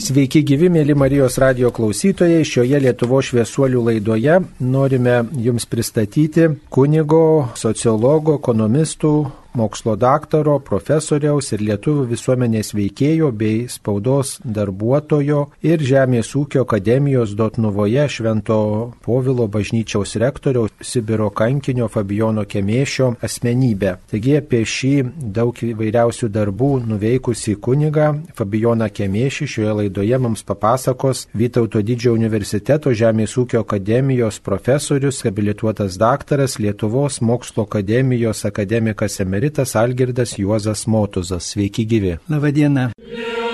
Sveiki 0.00 0.40
gyvi, 0.48 0.70
mėly 0.72 0.94
Marijos 0.96 1.34
radio 1.42 1.68
klausytojai. 1.76 2.40
Šioje 2.48 2.78
Lietuvo 2.80 3.18
šviesuolių 3.20 3.82
laidoje 3.84 4.38
norime 4.64 5.18
Jums 5.44 5.66
pristatyti 5.68 6.46
kunigo, 6.72 7.50
sociologo, 7.60 8.38
ekonomistų, 8.40 9.12
mokslo 9.54 9.96
daktaro, 9.98 10.58
profesoriaus 10.62 11.50
ir 11.54 11.62
lietuvių 11.64 12.04
visuomenės 12.10 12.72
veikėjo 12.76 13.30
bei 13.34 13.64
spaudos 13.68 14.36
darbuotojo 14.44 15.40
ir 15.66 15.82
Žemės 15.82 16.30
ūkio 16.38 16.62
akademijos 16.64 17.34
Dotnuvoje 17.38 18.06
Švento 18.08 18.60
Povilo 19.02 19.48
bažnyčiaus 19.50 20.14
rektoriaus 20.22 20.74
Sibiro 20.80 21.30
kankinio 21.34 21.88
Fabijono 21.90 22.44
Kemėšio 22.46 23.16
asmenybę. 23.26 23.96
Taigi 24.12 24.36
apie 24.38 24.62
šį 24.62 24.92
daug 25.34 25.58
įvairiausių 25.66 26.30
darbų 26.30 26.70
nuveikusi 26.92 27.56
kunigą 27.58 28.12
Fabijoną 28.38 28.90
Kemėšį 28.94 29.50
šioje 29.56 29.76
laidoje 29.82 30.22
mums 30.22 30.46
papasakos 30.46 31.26
Vytauto 31.34 31.82
didžiojo 31.82 32.14
universiteto 32.20 32.94
Žemės 32.94 33.34
ūkio 33.40 33.64
akademijos 33.64 34.38
profesorius, 34.38 35.24
habilituotas 35.26 35.98
daktaras, 35.98 36.58
Lietuvos 36.62 37.20
mokslo 37.20 37.66
akademijos 37.66 38.44
akademikas 38.46 39.18
emeritas 39.20 39.39
emeritas 39.40 39.74
Algirdas 39.74 40.36
Juozas 40.36 40.86
Motuzas. 40.86 41.44
Sveiki 41.44 41.86
gyvi. 41.86 42.18
Labadiena. 42.28 42.90
Yeah. 42.98 43.49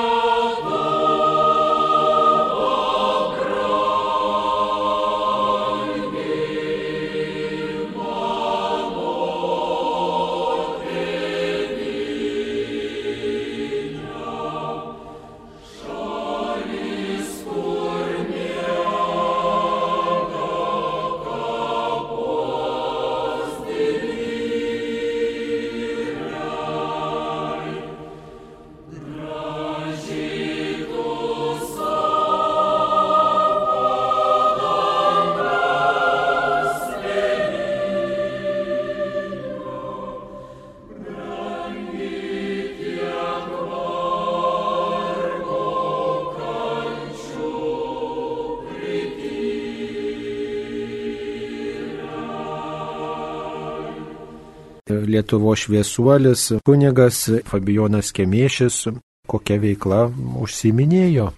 Lietuvo 55.16 55.56
šviesuolis, 55.56 56.52
kunigas 56.64 57.28
Fabijonas 57.48 58.12
Kemiešis, 58.12 58.86
kokia 59.24 59.56
veikla 59.62 60.12
užsiminėjo. 60.44 61.32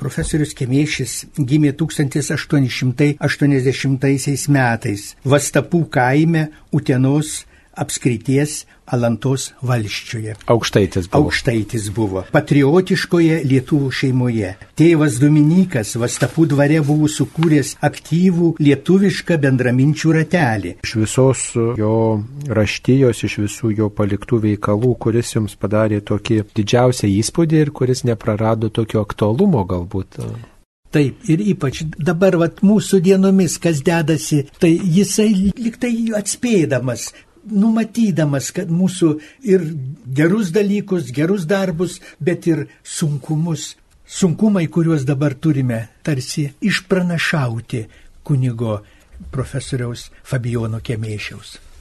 Profesorius 0.00 0.54
Kemiešis 0.56 1.28
gimė 1.36 1.76
1880 1.76 4.48
metais 4.56 5.12
Vastapų 5.28 5.84
kaime 5.92 6.48
Utenos 6.72 7.44
apskrities 7.78 8.62
Alantos 8.92 9.52
valščioje. 9.64 10.34
Aukštaitis 10.52 11.06
buvo. 11.08 11.28
Aukštaitis 11.28 11.88
buvo. 11.94 12.24
Patriotiškoje 12.34 13.38
lietuvų 13.48 13.90
šeimoje. 13.94 14.50
Tėvas 14.76 15.16
Dominikas 15.22 15.94
Vastapų 16.02 16.48
dvare 16.50 16.82
buvo 16.84 17.08
sukūręs 17.08 17.76
aktyvų 17.88 18.52
lietuvišką 18.60 19.38
bendraminčių 19.46 20.14
ratelį. 20.18 20.74
Iš 20.84 20.94
visos 21.00 21.46
jo 21.78 21.96
raštijos, 22.48 23.24
iš 23.28 23.38
visų 23.46 23.72
jo 23.78 23.90
paliktų 23.94 24.42
veikalų, 24.48 24.94
kuris 25.06 25.36
jums 25.36 25.56
padarė 25.56 26.02
tokį 26.04 26.42
didžiausią 26.56 27.08
įspūdį 27.22 27.62
ir 27.64 27.74
kuris 27.76 28.04
neprarado 28.08 28.68
tokio 28.68 29.06
aktualumo 29.06 29.64
galbūt. 29.68 30.20
Taip, 30.92 31.22
ir 31.24 31.40
ypač 31.54 31.86
dabar 31.96 32.36
vat, 32.36 32.58
mūsų 32.60 32.98
dienomis, 33.00 33.56
kas 33.62 33.80
dedasi, 33.80 34.42
tai 34.60 34.74
jisai 34.76 35.30
liktai 35.56 35.94
atspėdamas 36.18 37.06
numatydamas, 37.50 38.50
kad 38.54 38.70
mūsų 38.70 39.12
ir 39.48 39.64
gerus 40.06 40.52
dalykus, 40.54 41.10
gerus 41.14 41.46
darbus, 41.48 41.98
bet 42.20 42.46
ir 42.50 42.66
sunkumus, 42.84 43.74
sunkumai, 44.06 44.68
kuriuos 44.68 45.06
dabar 45.08 45.34
turime, 45.34 45.88
tarsi 46.02 46.50
išpranašauti 46.60 47.86
kunigo 48.22 48.80
profesoriaus 49.32 50.10
Fabijono 50.22 50.82
Kemėšiaus. 50.82 51.71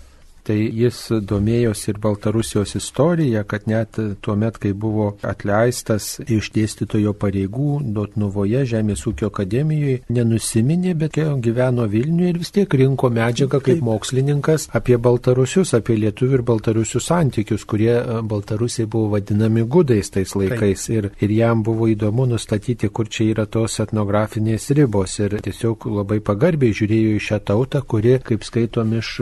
Tai 0.47 0.57
jis 0.57 0.97
domėjosi 1.29 1.91
ir 1.91 1.99
Baltarusijos 2.01 2.73
istorija, 2.79 3.43
kad 3.45 3.67
net 3.69 3.99
tuo 4.25 4.35
met, 4.39 4.57
kai 4.61 4.71
buvo 4.73 5.11
atleistas 5.21 6.15
iš 6.25 6.49
dėstytojo 6.55 7.13
pareigų 7.21 7.81
Dotnuvoje 7.93 8.63
Žemės 8.71 9.05
ūkio 9.09 9.29
akademijoje, 9.29 9.99
nenusiminė, 10.09 10.95
bet 10.97 11.19
gyveno 11.45 11.85
Vilniuje 11.91 12.33
ir 12.33 12.39
vis 12.41 12.53
tiek 12.55 12.73
rinko 12.81 13.11
medžiagą 13.13 13.61
kaip 13.61 13.83
mokslininkas 13.85 14.67
apie 14.77 14.97
Baltarusius, 14.97 15.75
apie 15.77 15.99
lietuvių 16.01 16.39
ir 16.39 16.45
Baltarusių 16.47 17.03
santykius, 17.05 17.67
kurie 17.69 17.93
e, 17.99 18.17
Baltarusiai 18.25 18.89
buvo 18.89 19.11
vadinami 19.13 19.67
gudais 19.69 20.09
tais 20.09 20.33
laikais. 20.37 20.87
Ir, 20.89 21.11
ir 21.21 21.35
jam 21.35 21.61
buvo 21.65 21.89
įdomu 21.91 22.25
nustatyti, 22.33 22.89
kur 22.89 23.09
čia 23.11 23.29
yra 23.35 23.45
tos 23.45 23.77
etnografinės 23.83 24.71
ribos. 24.77 25.19
Ir 25.21 25.37
tiesiog 25.45 25.85
labai 26.01 26.17
pagarbiai 26.25 26.73
žiūrėjo 26.77 27.15
į 27.19 27.23
šią 27.29 27.41
tautą, 27.51 27.85
kuri, 27.85 28.17
kaip 28.25 28.45
skaitom 28.47 28.97
iš 28.97 29.13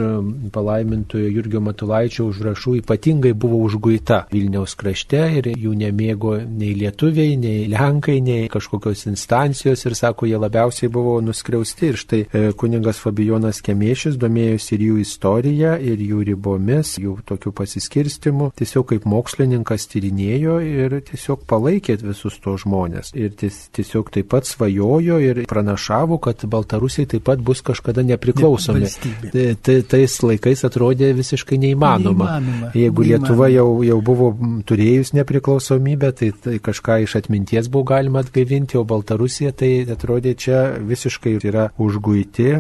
palaimintų 0.56 1.09
šventojo 1.10 1.30
Jurgio 1.34 1.60
Matulaičio 1.60 2.26
užrašų 2.30 2.76
ypatingai 2.84 3.34
buvo 3.34 3.58
užguita 3.66 4.28
Vilniaus 4.32 4.76
krašte 4.78 5.22
ir 5.40 5.48
jų 5.58 5.74
nemėgo 5.74 6.38
nei 6.46 6.76
lietuviai, 6.78 7.36
nei 7.38 7.68
lenkai, 7.68 8.20
nei 8.22 8.50
kažkokios 8.50 9.08
instancijos 9.10 9.86
ir 9.86 9.96
sako, 9.96 10.28
jie 10.30 10.38
labiausiai 10.38 10.90
buvo 10.90 11.20
nuskriausti. 11.22 11.90
Ir 11.90 11.98
štai 11.98 12.20
e, 12.22 12.52
kuningas 12.54 13.00
Fabijonas 13.02 13.62
Kemėšis 13.66 14.20
domėjosi 14.22 14.76
ir 14.76 14.86
jų 14.86 15.00
istoriją, 15.02 15.74
ir 15.82 15.98
jų 15.98 16.22
ribomis, 16.30 16.98
jų 17.02 17.18
tokių 17.26 17.54
pasiskirstimų. 17.58 18.52
Tiesiog 18.60 18.92
kaip 18.94 19.08
mokslininkas 19.10 19.88
tyrinėjo 19.90 20.60
ir 20.62 21.00
tiesiog 21.10 21.48
palaikė 21.50 21.98
visus 22.04 22.38
to 22.44 22.54
žmonės. 22.62 23.16
Ir 23.18 23.34
tiesiog 23.34 24.14
taip 24.14 24.30
pat 24.30 24.46
svajojo 24.46 25.20
ir 25.26 25.44
pranašavo, 25.50 26.20
kad 26.22 26.46
Baltarusiai 26.46 27.10
taip 27.10 27.26
pat 27.26 27.42
bus 27.42 27.64
kažkada 27.66 28.06
nepriklausomi. 28.06 28.92
Tai, 29.34 29.80
tais 29.90 30.20
laikais 30.24 30.64
atrodė 30.68 30.99
atrodė 31.00 31.14
visiškai 31.18 31.58
neįmanoma. 31.60 32.40
neįmanoma 32.40 32.72
Jeigu 32.74 33.04
neįmanoma. 33.04 33.28
Lietuva 33.28 33.48
jau, 33.50 33.84
jau 33.84 34.00
buvo 34.02 34.30
turėjus 34.68 35.14
nepriklausomybę, 35.16 36.12
tai, 36.14 36.32
tai 36.32 36.60
kažką 36.60 37.04
iš 37.06 37.16
atminties 37.20 37.70
buvo 37.70 37.88
galima 37.94 38.24
atgaivinti, 38.24 38.78
o 38.78 38.84
Baltarusija 38.84 39.52
tai 39.52 39.86
atrodė 39.90 40.36
čia 40.36 40.76
visiškai 40.80 41.38
yra 41.40 41.70
užguiti. 41.80 42.60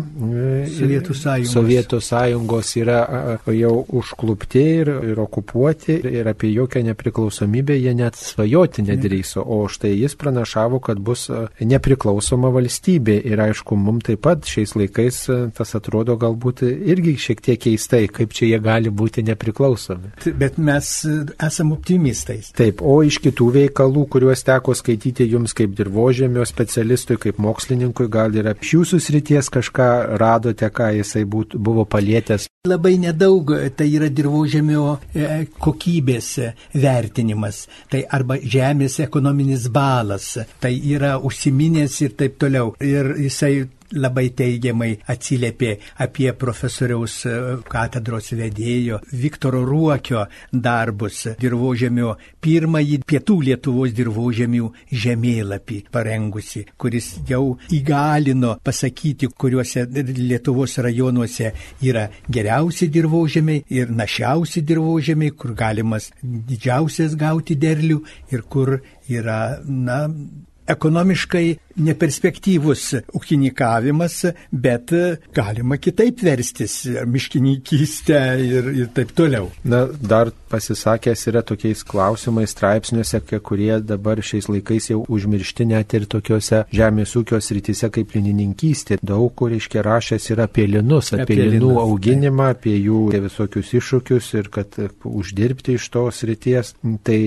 Sovietų 0.75 1.15
sąjungos. 1.15 1.53
Sovietų 1.53 2.01
sąjungos 2.01 2.73
yra 2.79 2.99
jau 3.53 3.75
užklupti 3.99 4.65
ir, 4.81 4.93
ir 5.11 5.19
okupuoti 5.19 5.99
ir 6.09 6.29
apie 6.31 6.53
jokią 6.53 6.83
nepriklausomybę 6.89 7.77
jie 7.77 7.93
net 7.95 8.15
svajoti 8.19 8.85
nedrįso. 8.87 9.43
O 9.43 9.67
štai 9.71 9.95
jis 9.97 10.15
pranašavo, 10.19 10.79
kad 10.83 10.99
bus 10.99 11.27
nepriklausoma 11.59 12.51
valstybė. 12.53 13.19
Ir 13.29 13.41
aišku, 13.49 13.75
mums 13.75 14.07
taip 14.07 14.23
pat 14.23 14.47
šiais 14.47 14.75
laikais 14.77 15.25
tas 15.55 15.75
atrodo 15.75 16.15
galbūt 16.19 16.63
irgi 16.63 17.15
šiek 17.19 17.41
tiek 17.43 17.59
keistai, 17.59 18.07
kaip 18.11 18.28
kaip 18.29 18.37
čia 18.37 18.49
jie 18.53 18.59
gali 18.61 18.89
būti 18.89 19.23
nepriklausomi. 19.25 20.13
Bet 20.37 20.57
mes 20.57 21.05
e, 21.05 21.25
esame 21.41 21.73
optimistais. 21.73 22.51
Taip, 22.53 22.81
o 22.81 23.01
iš 23.03 23.19
kitų 23.23 23.49
veikalų, 23.55 24.05
kuriuos 24.13 24.43
teko 24.45 24.75
skaityti 24.77 25.25
jums 25.25 25.53
kaip 25.57 25.73
dirbožėmio 25.77 26.45
specialistui, 26.45 27.17
kaip 27.17 27.39
mokslininkui, 27.41 28.09
gal 28.09 28.35
ir 28.35 28.51
apie 28.53 28.75
jūsų 28.75 28.99
srities 29.01 29.49
kažką 29.49 30.17
radote, 30.19 30.69
ką 30.69 30.91
jisai 30.99 31.25
būt, 31.25 31.57
buvo 31.57 31.85
palėtęs. 31.89 32.47
Labai 32.67 32.97
nedaug 32.99 33.53
tai 33.75 33.87
yra 33.95 34.09
dirbožėmio 34.11 34.85
e, 35.15 35.45
kokybės 35.57 36.29
vertinimas, 36.75 37.65
tai 37.89 38.03
arba 38.05 38.37
žemės 38.37 38.99
ekonominis 39.05 39.69
balas, 39.73 40.35
tai 40.59 40.75
yra 40.75 41.17
užsiminęs 41.17 41.99
ir 42.05 42.17
taip 42.19 42.37
toliau. 42.41 42.75
Ir 42.83 43.15
jisai 43.17 43.69
labai 43.97 44.29
teigiamai 44.37 44.91
atsiliepė 45.09 45.71
apie 46.05 46.29
profesoriaus 46.37 47.15
e, 47.25 47.35
katedros 47.69 48.31
vedėjo 48.37 48.99
Viktoro 49.11 49.63
Ruokio 49.65 50.25
darbus. 50.51 51.25
Dirbožėmio 51.39 52.15
pirmąjį 52.43 52.99
pietų 53.09 53.39
Lietuvos 53.49 53.93
dirbožėmių 53.97 54.71
žemėlapį 55.03 55.79
parengusi, 55.93 56.65
kuris 56.77 57.11
jau 57.29 57.57
įgalino 57.75 58.55
pasakyti, 58.63 59.31
kuriuose 59.35 59.85
Lietuvos 59.89 60.77
rajonuose 60.83 61.53
yra 61.85 62.07
geriausi 62.29 62.89
dirbožėmiai 62.93 63.65
ir 63.79 63.89
našiausi 63.93 64.63
dirbožėmiai, 64.65 65.33
kur 65.35 65.55
galimas 65.57 66.11
didžiausias 66.21 67.17
gauti 67.19 67.57
derlių 67.59 68.03
ir 68.33 68.45
kur 68.49 68.77
yra, 69.09 69.59
na, 69.65 70.03
ekonomiškai 70.69 71.45
neperspektyvus 71.79 72.85
ūkininkavimas, 73.15 74.19
bet 74.51 74.93
galima 75.35 75.79
kitaip 75.81 76.23
verstis- 76.23 76.81
miškininkystę 77.13 78.21
ir, 78.43 78.71
ir 78.83 78.87
taip 78.93 79.13
toliau. 79.15 79.51
Na, 79.63 79.87
dar 80.01 80.31
pasisakęs 80.49 81.27
yra 81.27 81.41
tokiais 81.41 81.83
klausimais 81.83 82.51
straipsniuose, 82.55 83.21
kurie 83.43 83.79
dabar 83.81 84.21
šiais 84.21 84.49
laikais 84.49 84.89
jau 84.91 85.03
užmiršti 85.07 85.65
net 85.69 85.93
ir 85.93 86.05
tokiuose 86.09 86.63
žemės 86.73 87.15
ūkio 87.19 87.39
srityse 87.41 87.89
kaip 87.93 88.15
linininkystė. 88.15 88.99
Daug 89.03 89.33
kur 89.35 89.53
iškia 89.55 89.83
rašęs 89.85 90.29
yra 90.33 90.47
apie 90.49 90.65
linus, 90.67 91.13
apie, 91.13 91.23
apie 91.23 91.37
linų 91.53 91.69
linus, 91.69 91.81
auginimą, 91.83 92.47
tai. 92.49 92.57
apie 92.57 92.75
jų 92.77 93.01
visokius 93.27 93.73
iššūkius 93.79 94.31
ir 94.39 94.49
kad 94.53 94.79
uždirbti 95.05 95.77
iš 95.77 95.89
tos 95.93 96.23
srities. 96.23 96.73
Tai 97.05 97.19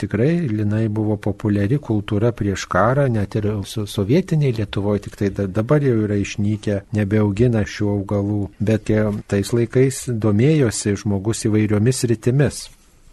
tikrai 0.00 0.32
linai 0.48 0.86
buvo 0.88 1.16
populiari 1.20 1.78
kultūra 1.82 2.32
prieš 2.36 2.66
karą, 2.70 3.06
net 3.12 3.36
ir 3.38 3.50
su 3.68 3.83
sovietiniai 3.90 4.54
Lietuvoje, 4.58 5.06
tik 5.06 5.18
tai 5.20 5.30
dabar 5.32 5.84
jau 5.84 5.96
yra 6.06 6.18
išnykę, 6.20 6.80
nebeaugina 6.96 7.64
šių 7.68 7.90
augalų, 7.98 8.40
bet 8.60 8.92
tais 9.30 9.52
laikais 9.56 10.04
domėjosi 10.08 10.96
žmogus 11.02 11.44
įvairiomis 11.48 12.04
rytimis. 12.10 12.64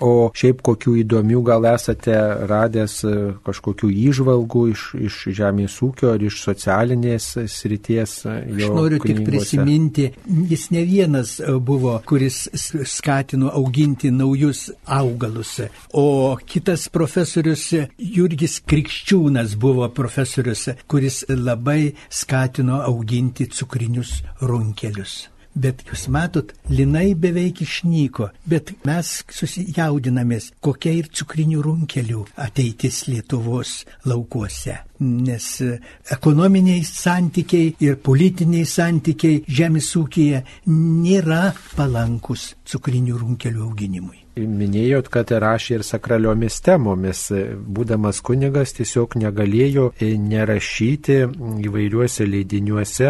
O 0.02 0.32
šiaip 0.38 0.64
kokių 0.66 0.96
įdomių 1.04 1.42
gal 1.46 1.66
esate 1.70 2.16
radęs 2.50 2.96
e, 3.06 3.14
kažkokių 3.46 3.90
įžvalgų 4.10 4.64
iš, 4.72 4.86
iš 5.08 5.18
žemės 5.38 5.78
ūkio 5.86 6.16
ar 6.16 6.24
iš 6.26 6.40
socialinės 6.42 7.28
srities? 7.52 8.16
E, 8.26 8.38
Aš 8.56 8.72
noriu 8.74 8.98
knygose. 8.98 9.20
tik 9.20 9.28
prisiminti, 9.28 10.08
jis 10.50 10.68
ne 10.74 10.84
vienas 10.90 11.36
e, 11.40 11.54
buvo, 11.62 12.00
kuris 12.10 12.48
skatino 12.90 13.52
auginti 13.54 14.12
naujus 14.12 14.70
augalus, 14.90 15.60
o 15.94 16.36
kitas 16.46 16.88
profesorius 16.90 17.68
Jurgis 18.02 18.60
Krikščiūnas 18.66 19.54
buvo 19.62 19.90
profesorius, 19.94 20.68
kuris 20.90 21.24
labai 21.30 21.92
skatino 22.10 22.82
auginti 22.88 23.50
cukrinius 23.54 24.18
runkelius. 24.42 25.22
Bet 25.54 25.84
jūs 25.84 26.06
matot, 26.08 26.54
linai 26.72 27.12
beveik 27.20 27.62
išnyko, 27.66 28.30
bet 28.48 28.72
mes 28.88 29.10
susijaudinamės, 29.36 30.52
kokia 30.64 30.94
ir 30.96 31.10
cukrinių 31.12 31.60
runkelių 31.66 32.24
ateitis 32.40 33.04
Lietuvos 33.10 33.82
laukuose. 34.08 34.78
Nes 35.02 35.50
ekonominiai 36.16 36.86
santykiai 36.88 37.76
ir 37.84 38.00
politiniai 38.00 38.70
santykiai 38.70 39.44
žemės 39.50 39.92
ūkija 40.00 40.44
nėra 40.72 41.52
palankus 41.76 42.54
cukrinių 42.72 43.20
runkelių 43.20 43.68
auginimui. 43.68 44.21
Minėjot, 44.36 45.10
kad 45.12 45.32
rašė 45.44 45.80
ir 45.80 45.84
sakraliomis 45.84 46.62
temomis. 46.64 47.26
Būdamas 47.32 48.22
kunigas 48.24 48.72
tiesiog 48.78 49.18
negalėjo 49.20 49.90
nerašyti 50.00 51.18
įvairiuose 51.68 52.28
leidiniuose, 52.30 53.10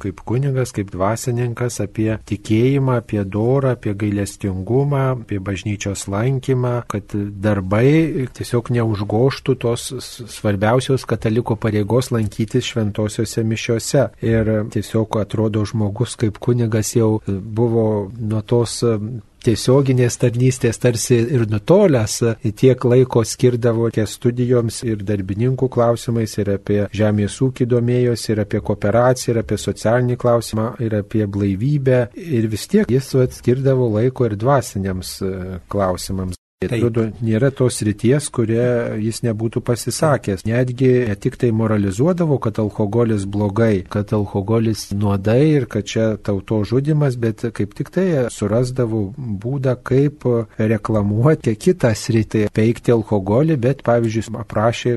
kaip 0.00 0.22
kunigas, 0.24 0.72
kaip 0.76 0.88
dvasininkas, 0.94 1.82
apie 1.84 2.14
tikėjimą, 2.30 2.96
apie 3.02 3.20
dorą, 3.28 3.74
apie 3.76 3.92
gailestingumą, 4.00 5.02
apie 5.26 5.40
bažnyčios 5.44 6.06
lankymą, 6.08 6.74
kad 6.88 7.12
darbai 7.44 8.24
tiesiog 8.32 8.72
neužgoštų 8.78 9.58
tos 9.66 9.90
svarbiausios 10.00 11.04
kataliko 11.08 11.58
pareigos 11.60 12.08
lankytis 12.14 12.72
šventosiuose 12.72 13.44
mišiuose. 13.44 14.08
Ir 14.24 14.52
tiesiog 14.72 15.20
atrodo 15.20 15.66
žmogus 15.68 16.16
kaip 16.20 16.40
kunigas 16.40 16.96
jau 16.96 17.18
buvo 17.28 17.86
nuo 18.16 18.40
tos 18.40 18.80
tiesioginės 19.44 20.18
tarnystės 20.20 20.80
tarsi 20.82 21.18
ir 21.36 21.46
nutolęs, 21.50 22.18
tiek 22.56 22.86
laiko 22.88 23.24
skirdavo 23.26 23.90
ties 23.94 24.16
studijoms 24.18 24.82
ir 24.86 25.02
darbininkų 25.06 25.68
klausimais, 25.72 26.36
ir 26.40 26.54
apie 26.56 26.80
žemės 26.94 27.40
ūkį 27.44 27.68
domėjosi, 27.70 28.30
ir 28.34 28.44
apie 28.44 28.62
kooperaciją, 28.64 29.34
ir 29.34 29.42
apie 29.44 29.60
socialinį 29.60 30.18
klausimą, 30.20 30.70
ir 30.84 31.00
apie 31.00 31.26
blaivybę. 31.26 32.00
Ir 32.14 32.48
vis 32.52 32.68
tiek 32.70 32.90
jis 32.90 33.12
skirdavo 33.38 33.90
laiko 33.98 34.28
ir 34.28 34.38
dvasiniams 34.40 35.18
e, 35.22 35.34
klausimams. 35.70 36.43
Atrodo, 36.68 37.08
nėra 37.24 37.50
tos 37.54 37.80
ryties, 37.86 38.28
kurie 38.34 38.64
jis 39.02 39.22
nebūtų 39.26 39.62
pasisakęs. 39.64 40.44
Netgi 40.48 40.90
ne 41.08 41.16
tik 41.20 41.36
tai 41.40 41.50
moralizuodavo, 41.54 42.38
kad 42.42 42.58
alkoholis 42.62 43.26
blogai, 43.30 43.84
kad 43.90 44.12
alkoholis 44.16 44.88
nuodai 44.94 45.42
ir 45.50 45.68
kad 45.70 45.86
čia 45.88 46.06
tauto 46.16 46.62
žudimas, 46.66 47.18
bet 47.20 47.44
kaip 47.56 47.74
tik 47.76 47.92
tai 47.94 48.06
surasdavo 48.32 49.04
būdą, 49.16 49.76
kaip 49.84 50.26
reklamuoti 50.58 51.56
kitą 51.60 51.92
sritį, 51.98 52.46
peikti 52.54 52.94
alkoholį, 52.94 53.58
bet 53.60 53.84
pavyzdžiui, 53.86 54.26
aprašė, 54.44 54.94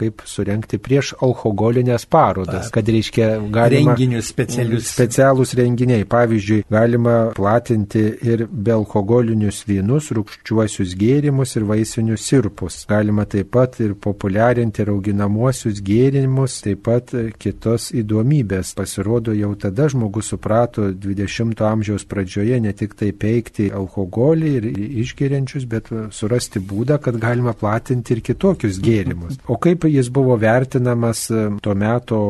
kaip 0.00 0.24
surenkti 0.28 0.80
prieš 0.82 1.14
alkoholinės 1.22 2.06
parodas, 2.10 2.70
kad 2.74 2.88
reiškia 2.88 3.36
galima. 3.52 3.94
Renginius 3.96 4.30
specialius. 4.32 4.90
Specialūs 4.96 5.54
renginiai. 5.58 6.06
Pavyzdžiui, 6.06 6.62
galima 6.70 7.16
platinti 7.36 8.04
ir 8.26 8.46
be 8.50 8.74
alkoholinius 8.76 9.62
vynus, 9.68 10.12
rūkščiuosius 10.16 10.94
gėrimus 10.98 11.05
gėrimus 11.06 11.56
ir 11.58 11.66
vaisinius 11.68 12.26
sirpus. 12.26 12.82
Galima 12.90 13.26
taip 13.30 13.52
pat 13.54 13.78
ir 13.84 13.94
populiarinti 13.94 14.82
ir 14.82 14.92
auginamuosius 14.92 15.80
gėrimus, 15.84 16.60
taip 16.64 16.84
pat 16.86 17.14
kitos 17.42 17.90
įdomybės. 17.96 18.74
Pasirodo, 18.76 19.34
jau 19.36 19.52
tada 19.60 19.88
žmogus 19.92 20.32
suprato 20.32 20.90
20-ojo 20.90 21.66
amžiaus 21.66 22.06
pradžioje 22.08 22.58
ne 22.62 22.72
tik 22.76 22.96
tai 22.98 23.12
peikti 23.12 23.68
alkoholį 23.74 24.52
ir 24.58 24.68
išgeriančius, 25.04 25.66
bet 25.70 25.90
surasti 26.14 26.62
būdą, 26.62 26.98
kad 27.02 27.18
galima 27.22 27.54
platinti 27.56 28.16
ir 28.16 28.22
kitokius 28.26 28.80
gėrimus. 28.82 29.38
O 29.46 29.58
kaip 29.62 29.86
jis 29.90 30.10
buvo 30.12 30.36
vertinamas 30.40 31.26
tuo 31.62 31.76
metu 31.78 32.20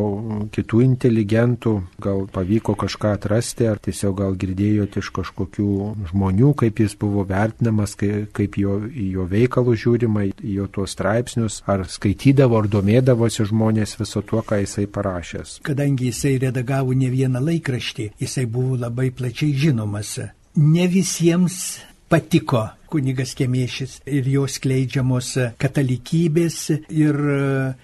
kitų 0.54 0.82
inteligentų, 0.86 1.74
gal 2.02 2.26
pavyko 2.32 2.76
kažką 2.78 3.14
atrasti, 3.16 3.68
ar 3.70 3.80
tiesiog 3.82 4.18
gal 4.20 4.36
girdėjote 4.38 5.02
iš 5.02 5.12
kažkokių 5.20 5.70
žmonių, 6.12 6.52
kaip 6.62 6.82
jis 6.84 6.96
buvo 6.98 7.24
vertinamas, 7.28 7.96
kaip 7.96 8.55
jo, 8.60 8.78
į 8.86 9.08
jo 9.16 9.26
veikalų 9.30 9.76
žiūrima, 9.82 10.26
į 10.30 10.54
jo 10.60 10.68
tuos 10.72 10.94
straipsnius, 10.96 11.62
ar 11.70 11.86
skaitydavo, 11.90 12.60
ar 12.60 12.70
domėdavosi 12.70 13.48
žmonės 13.50 13.96
viso 14.00 14.22
tuo, 14.26 14.42
ką 14.46 14.60
jisai 14.62 14.86
parašęs. 14.90 15.58
Kadangi 15.66 16.10
jisai 16.12 16.36
redagavo 16.46 16.96
ne 16.96 17.10
vieną 17.12 17.42
laikraštį, 17.50 18.12
jisai 18.22 18.46
buvo 18.46 18.80
labai 18.86 19.10
plačiai 19.14 19.52
žinomas. 19.56 20.16
Ne 20.56 20.86
visiems 20.88 21.60
patiko 22.08 22.68
kunigas 22.88 23.34
Kemiešis 23.34 23.98
ir 24.06 24.28
jo 24.30 24.46
skleidžiamos 24.48 25.32
katalikybės 25.60 26.58
ir 26.94 27.18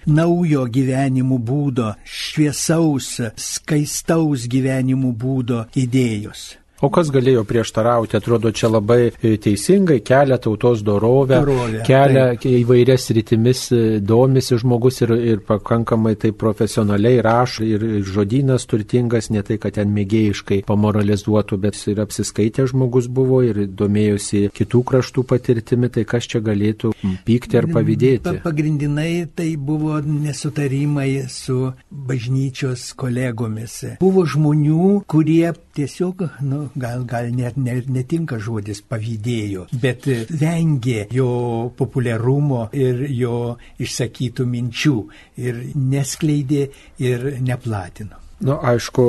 naujo 0.07 0.65
gyvenimo 0.71 1.37
būdo, 1.37 1.91
šviesaus, 2.07 3.11
skaistaus 3.35 4.47
gyvenimo 4.49 5.11
būdo 5.11 5.65
idėjos. 5.75 6.62
O 6.83 6.89
kas 6.91 7.07
galėjo 7.15 7.45
prieštarauti, 7.47 8.17
atrodo, 8.19 8.51
čia 8.51 8.67
labai 8.67 9.07
e, 9.07 9.37
teisingai 9.39 10.01
kelia 10.03 10.35
tautos 10.43 10.81
dorovę, 10.83 11.37
dorovę 11.39 11.83
kelia 11.87 12.25
taip. 12.33 12.43
įvairias 12.59 13.05
rytimis, 13.15 13.61
e, 13.71 13.99
domisi 14.03 14.57
žmogus 14.59 14.99
ir, 15.05 15.13
ir 15.15 15.39
pakankamai 15.47 16.17
tai 16.19 16.33
profesionaliai 16.35 17.21
rašo 17.23 17.63
ir, 17.63 17.85
žodynas 18.03 18.67
turtingas, 18.67 19.31
ne 19.31 19.45
tai, 19.47 19.55
kad 19.63 19.77
ten 19.77 19.93
mėgėjiškai 19.95 20.59
pamoralizuotų, 20.67 21.61
bet 21.63 21.79
ir 21.87 22.03
apsiskaitę 22.03 22.67
žmogus 22.67 23.07
buvo 23.07 23.39
ir 23.47 23.63
domėjosi 23.71 24.49
kitų 24.51 24.83
kraštų 24.91 25.23
patirtimi, 25.31 25.87
tai 25.87 26.03
kas 26.03 26.27
čia 26.27 26.43
galėtų 26.43 26.91
pykti 27.23 27.61
ar 27.61 27.69
pavydėti. 27.71 28.35
Pagrindinai 28.43 29.29
tai 29.31 29.53
buvo 29.55 30.01
nesutarimai 30.03 31.29
su 31.31 31.71
bažnyčios 31.87 32.89
kolegomis. 32.99 33.79
Buvo 34.03 34.27
žmonių, 34.27 34.99
kurie 35.07 35.53
tiesiog, 35.73 36.27
nu, 36.45 36.67
gal, 36.75 37.05
gal 37.09 37.29
net 37.35 37.57
ne, 37.57 37.77
netinka 37.97 38.39
žodis 38.39 38.81
pavydėjo, 38.89 39.67
bet 39.83 40.07
vengė 40.29 41.07
jo 41.13 41.29
populiarumo 41.77 42.67
ir 42.73 43.05
jo 43.11 43.37
išsakytų 43.83 44.49
minčių 44.55 44.97
ir 45.43 45.63
neskleidė 45.75 46.67
ir 47.03 47.31
neplatino. 47.41 48.22
Na, 48.39 48.53
nu, 48.53 48.59
aišku, 48.61 49.03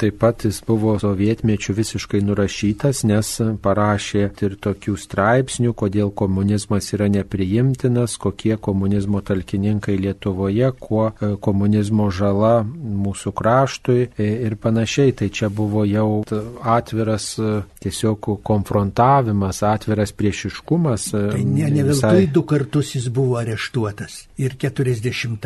taip 0.00 0.16
pat 0.18 0.44
jis 0.46 0.62
buvo 0.66 0.94
sovietmečių 0.98 1.74
visiškai 1.76 2.20
nurašytas, 2.24 3.02
nes 3.04 3.28
parašė 3.62 4.22
ir 4.42 4.56
tokių 4.56 4.96
straipsnių, 4.98 5.74
kodėl 5.76 6.10
komunizmas 6.16 6.88
yra 6.96 7.10
nepriimtinas, 7.12 8.16
kokie 8.18 8.56
komunizmo 8.56 9.20
talkininkai 9.20 9.98
Lietuvoje, 10.00 10.72
kuo 10.80 11.10
e, 11.12 11.34
komunizmo 11.44 12.08
žala 12.10 12.64
mūsų 12.64 13.34
kraštui 13.36 14.08
e, 14.08 14.30
ir 14.48 14.56
panašiai. 14.56 15.12
Tai 15.12 15.28
čia 15.28 15.52
buvo 15.52 15.84
jau 15.84 16.24
atviras 16.64 17.34
e, 17.38 17.60
tiesiog 17.84 18.32
konfrontavimas, 18.42 19.62
atviras 19.66 20.16
priešiškumas. 20.16 21.10
Tai 21.12 21.44
ne, 21.44 21.68
ne 21.76 21.86
veltui 21.92 22.32
du 22.32 22.46
kartus 22.48 22.96
jis 22.96 23.12
buvo 23.12 23.36
areštuotas. 23.44 24.24
Ir 24.40 24.56
40 24.56 25.36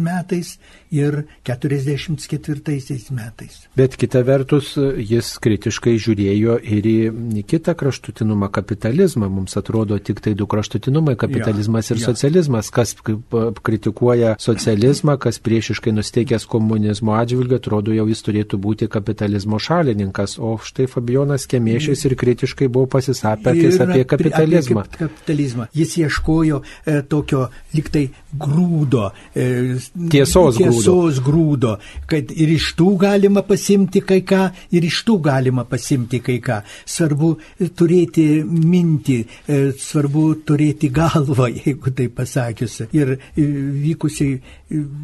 metais, 0.00 0.56
ir 0.90 1.22
44 1.44 2.77
metais. 2.77 2.77
Bet 3.76 3.96
kita 3.96 4.22
vertus, 4.26 4.72
jis 4.78 5.30
kritiškai 5.42 5.96
žiūrėjo 6.00 6.58
ir 6.62 6.88
į 6.88 7.42
kitą 7.48 7.74
kraštutinumą- 7.78 8.50
kapitalizmą. 8.58 9.28
Mums 9.28 9.56
atrodo 9.56 9.98
tik 9.98 10.20
tai 10.20 10.34
du 10.34 10.46
kraštutinumai- 10.46 11.16
kapitalizmas 11.24 11.90
ja, 11.90 11.96
ir 11.96 12.02
ja. 12.02 12.06
socializmas. 12.06 12.70
Kas 12.70 12.94
kritikuoja 13.62 14.36
socializmą, 14.38 15.18
kas 15.18 15.38
priešiškai 15.38 15.92
nusteikęs 15.92 16.46
komunizmo 16.46 17.12
atžvilgiu, 17.18 17.56
atrodo 17.56 17.92
jau 17.92 18.06
jis 18.08 18.22
turėtų 18.22 18.58
būti 18.58 18.88
kapitalizmo 18.88 19.58
šalininkas. 19.58 20.38
O 20.38 20.58
štai 20.58 20.86
Fabijonas 20.86 21.46
Kemiešis 21.46 22.04
ir 22.04 22.16
kritiškai 22.16 22.68
buvo 22.68 22.86
pasisapęs 22.86 23.80
apie 23.80 24.04
kapitalizmą. 24.04 24.80
Apie 24.80 25.06
kapitalizmą. 25.06 25.68
Jis 25.74 25.96
ieškojo 25.98 26.62
e, 26.86 27.02
tokio 27.02 27.48
liktai 27.74 28.08
grūdo. 28.32 29.08
E, 29.34 29.78
tiesos, 30.10 30.58
tiesos 30.58 31.20
grūdo. 31.20 31.24
grūdo. 31.28 31.72
Kad 32.10 32.32
ir 32.34 32.52
iš 32.54 32.72
tų 32.78 32.94
galima 33.00 33.42
pasimti 33.46 34.02
kai 34.04 34.20
ką, 34.26 34.42
ir 34.74 34.88
iš 34.88 35.00
tų 35.08 35.18
galima 35.24 35.64
pasimti 35.68 36.20
kai 36.24 36.38
ką. 36.44 36.60
Svarbu 36.88 37.32
turėti 37.78 38.26
mintį, 38.44 39.18
e, 39.48 39.60
svarbu 39.80 40.26
turėti 40.48 40.92
galvą, 40.94 41.48
jeigu 41.62 41.94
tai 41.96 42.08
pasakius. 42.12 42.82
Ir 42.92 43.16
e, 43.16 43.48
vykusiai 43.88 44.38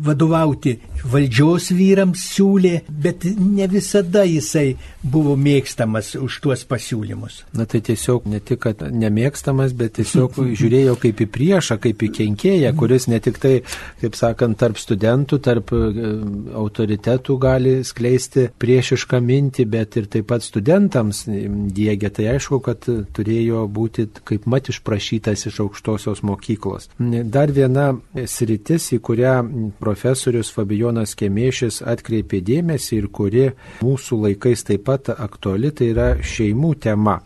vadovauti 0.04 0.74
valdžios 1.08 1.70
vyrams 1.72 2.26
siūlė, 2.34 2.74
bet 2.88 3.24
ne 3.38 3.66
visada 3.70 4.24
jisai 4.28 4.74
buvo 5.00 5.36
mėgstamas 5.40 6.12
už 6.20 6.40
tuos 6.44 6.64
pasiūlymus. 6.68 7.40
Na 7.56 7.64
tai 7.68 7.80
tiesiog 7.84 8.28
ne 8.28 8.40
tik, 8.44 8.60
kad 8.66 8.84
nemėgstamas, 8.92 9.72
bet 9.76 9.96
tiesiog 9.98 10.36
žiūrėjo 10.60 10.98
kaip 11.00 11.24
į 11.24 11.28
priešą, 11.38 11.78
kaip 11.80 12.04
į 12.04 12.10
kenkėją, 12.20 12.74
kuris 12.76 13.08
ne 13.08 13.13
tik 13.22 13.38
tai, 13.42 13.54
kaip 14.00 14.16
sakant, 14.18 14.58
tarp 14.60 14.78
studentų, 14.80 15.38
tarp 15.44 15.72
autoritetų 15.74 17.36
gali 17.42 17.74
skleisti 17.86 18.48
priešišką 18.60 19.20
mintį, 19.24 19.66
bet 19.70 19.98
ir 20.00 20.08
taip 20.12 20.28
pat 20.32 20.44
studentams 20.46 21.24
dėgia. 21.28 22.10
Tai 22.14 22.28
aišku, 22.34 22.60
kad 22.64 22.86
turėjo 23.16 23.64
būti 23.74 24.06
kaip 24.26 24.46
mat 24.50 24.70
išprašytas 24.72 25.46
iš 25.50 25.60
aukštosios 25.66 26.22
mokyklos. 26.26 26.90
Dar 26.98 27.52
viena 27.54 27.90
sritis, 28.30 28.90
į 28.94 29.00
kurią 29.04 29.34
profesorius 29.80 30.52
Fabijonas 30.54 31.16
Kemiešis 31.18 31.82
atkreipė 31.84 32.42
dėmesį 32.44 33.00
ir 33.00 33.10
kuri 33.14 33.48
mūsų 33.84 34.22
laikais 34.28 34.66
taip 34.68 34.86
pat 34.88 35.12
aktuali, 35.14 35.72
tai 35.74 35.92
yra 35.94 36.08
šeimų 36.22 36.74
tema. 36.84 37.20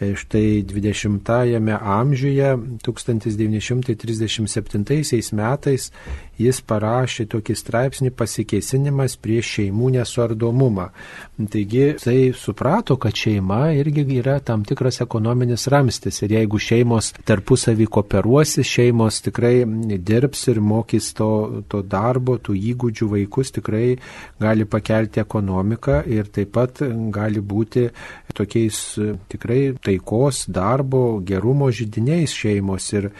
E, 0.00 0.14
štai 0.14 0.62
20-ame 0.62 1.74
amžiuje, 1.74 2.54
1937 2.86 5.34
metais, 5.34 5.90
jis 6.38 6.60
parašė 6.62 7.26
tokį 7.34 7.54
straipsnį 7.58 8.14
pasikeisinimas 8.14 9.18
prieš 9.18 9.50
šeimų 9.56 9.98
nesuardomumą. 9.98 10.94
Taigi 11.38 11.78
jisai 11.78 12.32
suprato, 12.34 12.96
kad 12.96 13.14
šeima 13.14 13.72
irgi 13.72 14.02
yra 14.18 14.40
tam 14.40 14.64
tikras 14.66 15.00
ekonominis 15.00 15.68
ramstis. 15.70 16.16
Ir 16.26 16.32
jeigu 16.34 16.58
šeimos 16.58 17.12
tarpusavį 17.28 17.86
kooperuosi, 17.94 18.64
šeimos 18.66 19.20
tikrai 19.22 19.62
dirbs 20.02 20.48
ir 20.50 20.58
mokys 20.58 21.12
to, 21.14 21.28
to 21.70 21.84
darbo, 21.86 22.40
tų 22.42 22.56
įgūdžių 22.72 23.10
vaikus, 23.12 23.52
tikrai 23.54 24.00
gali 24.42 24.66
pakelti 24.66 25.22
ekonomiką 25.22 26.00
ir 26.10 26.26
taip 26.26 26.50
pat 26.58 26.82
gali 27.14 27.38
būti 27.38 27.86
tokiais 28.34 28.80
tikrai 29.30 29.60
taikos, 29.78 30.42
darbo, 30.50 31.20
gerumo 31.22 31.70
žydiniais 31.70 32.34
šeimos. 32.34 32.90
Ir, 32.98 33.10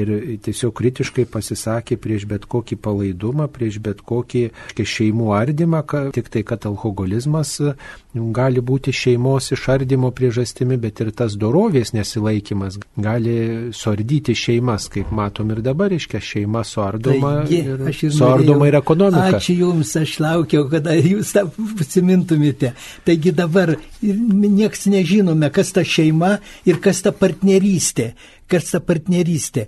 ir 0.00 0.14
tiesiog 0.48 0.72
kritiškai 0.80 1.28
pasisakė 1.28 2.00
prieš 2.00 2.24
bet 2.32 2.48
kokį 2.48 2.80
palaidumą, 2.80 3.50
prieš 3.52 3.82
bet 3.84 4.00
kokį 4.00 4.48
šeimų 4.80 5.30
ardymą, 5.36 5.84
tik 6.16 6.32
tai, 6.32 6.40
kad 6.46 6.64
alkoholizmas 6.64 7.65
gali 8.14 8.62
būti 8.64 8.92
šeimos 8.96 9.50
išardymo 9.56 10.10
priežastimi, 10.16 10.78
bet 10.80 11.00
ir 11.04 11.12
tas 11.16 11.36
dorovės 11.38 11.92
nesilaikimas 11.96 12.78
gali 12.96 13.36
suardyti 13.76 14.34
šeimas, 14.36 14.88
kaip 14.92 15.12
matom 15.14 15.52
ir 15.54 15.62
dabar, 15.64 15.92
iškia 15.92 16.20
šeima 16.22 16.64
suardoma, 16.64 17.32
Taigi, 17.42 17.62
ir, 17.64 17.84
ir 17.90 18.14
suardoma 18.14 18.70
ir 18.70 18.78
ekonomika. 18.80 19.40
Ačiū 19.40 19.58
Jums, 19.60 19.92
aš 20.00 20.16
laukiau, 20.24 20.66
kada 20.72 20.96
Jūs 20.96 21.34
tą 21.36 21.46
prisimintumėte. 21.76 22.72
Taigi 23.06 23.34
dabar 23.36 23.76
nieks 24.02 24.86
nežinome, 24.90 25.50
kas 25.54 25.74
ta 25.76 25.84
šeima 25.86 26.36
ir 26.68 26.80
kas 26.84 27.04
ta 27.04 27.12
partnerystė 27.16 28.12
kas 28.50 28.70
ta 28.72 28.80
partnerystė. 28.84 29.66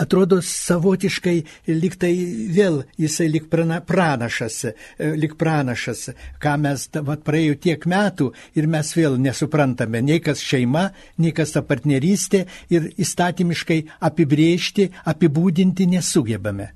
Atrodo 0.00 0.40
savotiškai 0.44 1.36
liktai 1.68 2.12
vėl 2.54 2.82
jisai 3.00 3.28
lik 3.32 3.48
pranašas, 3.50 4.64
e, 4.64 4.74
lik 5.16 5.36
pranašas, 5.40 6.10
ką 6.42 6.56
mes, 6.60 6.88
vat, 7.06 7.24
praėjo 7.26 7.58
tiek 7.66 7.86
metų 7.86 8.32
ir 8.54 8.66
mes 8.66 8.92
vėl 8.96 9.18
nesuprantame, 9.20 10.02
nei 10.02 10.20
kas 10.24 10.42
šeima, 10.44 10.90
nei 11.18 11.32
kas 11.36 11.56
ta 11.56 11.62
partnerystė 11.62 12.46
ir 12.70 12.90
įstatymiškai 12.96 13.80
apibriežti, 14.10 14.90
apibūdinti 15.04 15.88
nesugebame. 15.90 16.72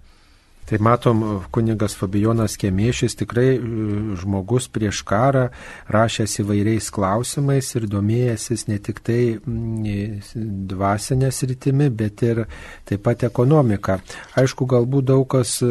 Tai 0.65 0.79
matom, 0.81 1.43
kunigas 1.53 1.93
Fabijonas 1.97 2.57
Kemiešis 2.57 3.19
tikrai 3.21 3.49
e, 3.53 3.61
žmogus 4.17 4.65
prieš 4.73 5.03
karą 5.05 5.51
rašęs 5.93 6.39
įvairiais 6.41 6.87
klausimais 6.95 7.69
ir 7.77 7.85
domėjęsis 7.93 8.65
ne 8.71 8.79
tik 8.81 9.03
tai 9.05 9.19
dvasinė 10.73 11.29
sritimi, 11.37 11.91
bet 11.93 12.23
ir 12.25 12.41
taip 12.89 13.03
pat 13.05 13.27
ekonomika. 13.29 13.99
Aišku, 14.41 14.65
galbūt 14.71 15.11
daug 15.11 15.27
kas 15.35 15.59
e, 15.61 15.69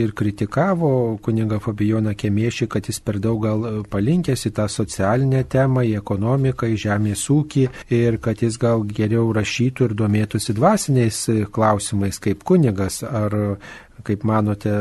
ir 0.00 0.14
kritikavo 0.16 1.18
kunigą 1.20 1.60
Fabijoną 1.60 2.16
Kemiešį, 2.16 2.70
kad 2.72 2.88
jis 2.88 3.02
per 3.04 3.20
daug 3.20 3.42
gal 3.44 3.84
palinkęs 3.92 4.46
į 4.48 4.54
tą 4.56 4.70
socialinę 4.72 5.44
temą, 5.52 5.84
į 5.84 5.98
ekonomiką, 6.00 6.70
į 6.72 6.80
žemės 6.86 7.26
ūkį 7.36 7.66
ir 7.92 8.16
kad 8.24 8.40
jis 8.40 8.56
gal 8.64 8.88
geriau 8.88 9.28
rašytų 9.36 9.90
ir 9.90 9.96
domėtųsi 10.00 10.56
dvasiniais 10.56 11.22
klausimais 11.52 12.22
kaip 12.24 12.48
kunigas 12.48 13.02
ar 13.04 13.36
Kaip 14.06 14.24
manote, 14.28 14.72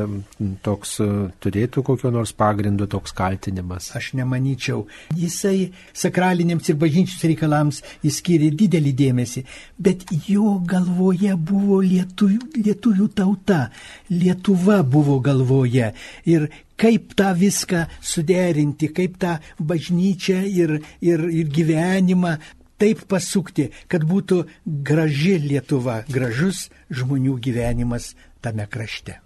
toks 0.65 0.95
e, 1.03 1.07
turėtų 1.43 1.83
kokio 1.87 2.11
nors 2.13 2.31
pagrindo 2.37 2.87
toks 2.89 3.13
kaltinimas? 3.17 3.89
Aš 3.97 4.13
nemanyčiau. 4.19 4.85
Jisai 5.17 5.71
sakraliniams 5.97 6.69
ir 6.71 6.79
bažnyčios 6.79 7.25
reikalams 7.27 7.81
įskyrė 8.05 8.51
didelį 8.59 8.93
dėmesį, 9.03 9.45
bet 9.79 10.05
jo 10.29 10.57
galvoje 10.69 11.35
buvo 11.35 11.81
lietuvių, 11.85 12.53
lietuvių 12.59 13.09
tauta, 13.17 13.61
Lietuva 14.09 14.81
buvo 14.83 15.19
galvoje. 15.21 15.91
Ir 16.25 16.47
kaip 16.79 17.13
tą 17.17 17.33
viską 17.37 17.85
suderinti, 18.01 18.89
kaip 18.95 19.19
tą 19.21 19.37
bažnyčią 19.59 20.39
ir, 20.47 20.79
ir, 21.01 21.25
ir 21.29 21.51
gyvenimą 21.53 22.37
taip 22.79 23.03
pasukti, 23.11 23.69
kad 23.91 24.05
būtų 24.07 24.43
graži 24.87 25.35
Lietuva, 25.43 26.01
gražus 26.07 26.69
žmonių 26.89 27.35
gyvenimas 27.43 28.13
tame 28.41 28.67
krašte. 28.69 29.19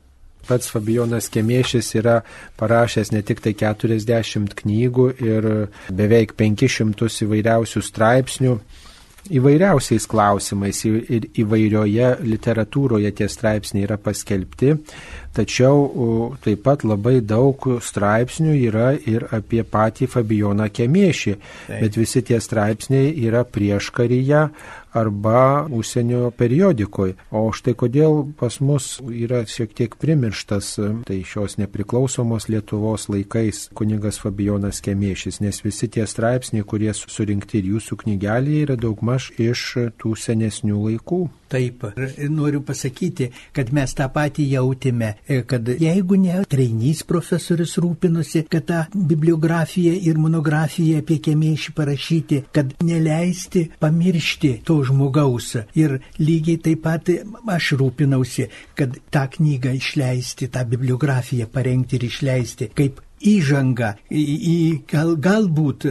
Pats 0.48 0.68
Fabijonas 0.74 1.30
Kemiešis 1.32 1.94
yra 1.96 2.18
parašęs 2.60 3.14
ne 3.16 3.22
tik 3.24 3.40
tai 3.44 3.54
40 3.56 4.58
knygų 4.60 5.06
ir 5.24 5.48
beveik 5.96 6.36
500 6.40 7.24
įvairiausių 7.28 7.84
straipsnių 7.88 8.58
įvairiausiais 9.32 10.06
klausimais 10.10 10.82
ir 10.84 11.28
įvairioje 11.40 12.10
literatūroje 12.28 13.14
tie 13.16 13.30
straipsniai 13.32 13.86
yra 13.88 13.98
paskelbti, 14.02 14.74
tačiau 15.36 16.36
taip 16.44 16.64
pat 16.66 16.86
labai 16.88 17.20
daug 17.26 17.58
straipsnių 17.82 18.54
yra 18.70 18.92
ir 18.96 19.28
apie 19.34 19.64
patį 19.64 20.10
Fabijoną 20.14 20.70
Kemiešį, 20.74 21.36
bet 21.70 22.00
visi 22.00 22.24
tie 22.26 22.40
straipsniai 22.44 23.12
yra 23.26 23.44
prieš 23.44 23.92
karyje 23.96 24.48
arba 24.94 25.66
užsienio 25.74 26.30
periodikoje. 26.38 27.16
O 27.34 27.48
štai 27.56 27.74
kodėl 27.78 28.20
pas 28.38 28.60
mus 28.62 29.00
yra 29.10 29.42
šiek 29.50 29.74
tiek 29.74 29.96
primirštas 30.00 30.76
tai 31.08 31.20
šios 31.26 31.58
nepriklausomos 31.58 32.48
Lietuvos 32.54 33.10
laikais 33.10 33.68
kunigas 33.74 34.22
Fabijonas 34.22 34.84
Kemiešis, 34.86 35.42
nes 35.42 35.64
visi 35.66 35.90
tie 35.90 36.06
straipsniai, 36.08 36.66
kurie 36.66 36.94
surinkti 36.94 37.60
ir 37.62 37.72
jūsų 37.74 38.04
knygelėje, 38.06 38.68
yra 38.68 38.78
daugmaž 38.78 39.32
iš 39.42 39.66
tų 39.98 40.14
senesnių 40.20 40.86
laikų. 40.88 41.24
Taip, 41.54 41.84
ir 42.18 42.32
noriu 42.34 42.64
pasakyti, 42.66 43.30
kad 43.54 43.70
mes 43.76 43.92
tą 43.94 44.08
patį 44.14 44.48
jautėme, 44.56 45.12
e, 45.30 45.42
kad 45.46 45.68
jeigu 45.70 46.18
ne 46.18 46.40
treinys 46.50 47.04
profesorius 47.06 47.76
rūpinosi, 47.84 48.42
kad 48.50 48.66
tą 48.70 48.80
bibliografiją 49.12 49.94
ir 50.10 50.18
monografiją 50.18 51.04
apie 51.04 51.20
kemėšį 51.28 51.76
parašyti, 51.78 52.42
kad 52.56 52.74
neleisti 52.82 53.68
pamiršti 53.84 54.56
to 54.66 54.80
žmogaus. 54.90 55.54
Ir 55.78 56.00
lygiai 56.18 56.58
taip 56.66 56.84
pat 56.88 57.14
aš 57.54 57.74
rūpinausi, 57.80 58.50
kad 58.78 58.98
tą 59.14 59.28
knygą 59.38 59.78
išleisti, 59.78 60.50
tą 60.50 60.66
bibliografiją 60.74 61.48
parengti 61.54 62.00
ir 62.00 62.10
išleisti 62.10 62.72
kaip 62.74 63.02
įžanga 63.30 63.94
į, 64.10 64.24
į 64.24 64.58
gal, 64.90 65.16
galbūt 65.16 65.88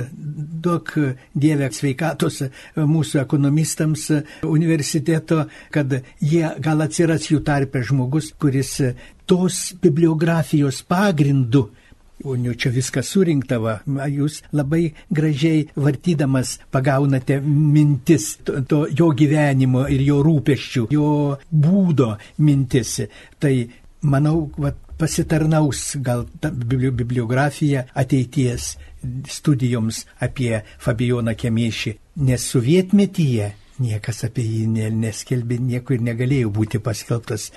duok 0.63 0.95
Dievę 1.35 1.71
sveikatos 1.75 2.43
mūsų 2.77 3.23
ekonomistams 3.23 4.09
universiteto, 4.47 5.47
kad 5.75 5.99
jie 6.21 6.45
gal 6.63 6.85
atsiras 6.85 7.31
jų 7.31 7.43
tarpe 7.47 7.83
žmogus, 7.87 8.33
kuris 8.39 8.79
tos 9.27 9.73
bibliografijos 9.83 10.83
pagrindu 10.87 11.69
o 12.25 12.37
nu 12.37 12.55
čia 12.55 12.71
viskas 12.71 13.11
surinktava, 13.13 13.81
jūs 14.11 14.41
labai 14.55 14.93
gražiai 15.11 15.65
vartydamas 15.75 16.57
pagaunate 16.71 17.41
mintis 17.43 18.37
to, 18.47 18.61
to 18.69 18.85
jo 18.99 19.11
gyvenimo 19.17 19.87
ir 19.91 20.05
jo 20.07 20.21
rūpeščių, 20.27 20.87
jo 20.95 21.09
būdo 21.51 22.13
mintis. 22.47 23.01
Tai 23.43 23.55
manau, 24.03 24.51
vat, 24.59 24.79
pasitarnaus 25.03 25.97
gal 26.07 26.25
bibliografija 26.41 27.89
ateities 27.99 28.77
studijoms 29.27 30.05
apie 30.23 30.63
Fabijoną 30.79 31.35
Kemiešį, 31.35 31.97
nes 32.29 32.47
sovietmetyje 32.55 33.51
niekas 33.83 34.23
apie 34.29 34.45
jį 34.47 34.91
neskelbė, 34.95 35.59
niekur 35.59 36.03
negalėjo 36.07 36.53
būti 36.55 36.79
paskelbtas 36.83 37.51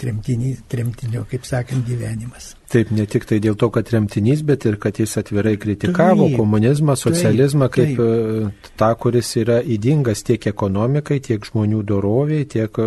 tremtinio, 0.00 1.26
kaip 1.30 1.44
sakant, 1.46 1.84
gyvenimas. 1.86 2.54
Taip, 2.72 2.88
ne 2.96 3.04
tik 3.04 3.26
tai 3.28 3.36
dėl 3.44 3.56
to, 3.60 3.68
kad 3.72 3.84
tremtinys, 3.84 4.40
bet 4.48 4.64
ir 4.68 4.78
kad 4.80 4.96
jis 4.96 5.18
atvirai 5.20 5.58
kritikavo 5.60 6.30
taip, 6.30 6.38
komunizmą, 6.40 6.96
socializmą 6.96 7.68
taip, 7.68 7.98
kaip 7.98 8.00
taip. 8.00 8.70
tą, 8.80 8.88
kuris 9.02 9.34
yra 9.42 9.58
įdingas 9.60 10.24
tiek 10.24 10.48
ekonomikai, 10.48 11.20
tiek 11.20 11.44
žmonių 11.50 11.82
doroviai, 11.92 12.48
tiek 12.48 12.80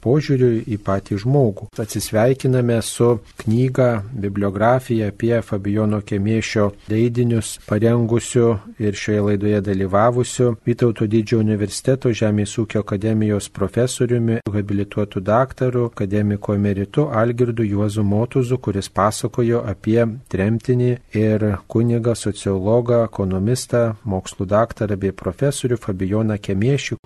požiūriu 0.00 0.60
į 0.64 0.78
patį 0.84 1.20
žmogų. 1.24 1.68
Atsisveikiname 1.80 2.80
su 2.84 3.10
knyga, 3.42 4.02
bibliografija 4.12 5.10
apie 5.12 5.40
Fabijono 5.44 6.00
Kemiešio 6.06 6.70
leidinius 6.90 7.58
parengusiu 7.68 8.56
ir 8.80 8.96
šioje 8.96 9.26
laidoje 9.28 9.60
dalyvavusiu 9.64 10.54
Vytauto 10.66 11.06
didžiojo 11.10 11.44
universiteto 11.44 12.12
Žemės 12.14 12.56
ūkio 12.60 12.82
akademijos 12.84 13.50
profesoriumi, 13.52 14.40
habilituotu 14.50 15.20
daktaru, 15.20 15.86
akademiku 15.92 16.54
emeritu 16.56 17.08
Algirdu 17.12 17.64
Juozu 17.64 18.04
Motuzu, 18.04 18.58
kuris 18.58 18.88
pasakojo 19.20 19.60
apie 19.68 20.00
tremtinį 20.32 20.90
ir 21.12 21.42
kunigą, 21.68 22.14
sociologą, 22.16 23.04
ekonomistą, 23.04 23.96
mokslų 24.04 24.46
daktarą 24.48 24.96
bei 24.96 25.12
profesorių 25.12 25.76
Fabijoną 25.76 26.38
Kemiešių. 26.40 26.96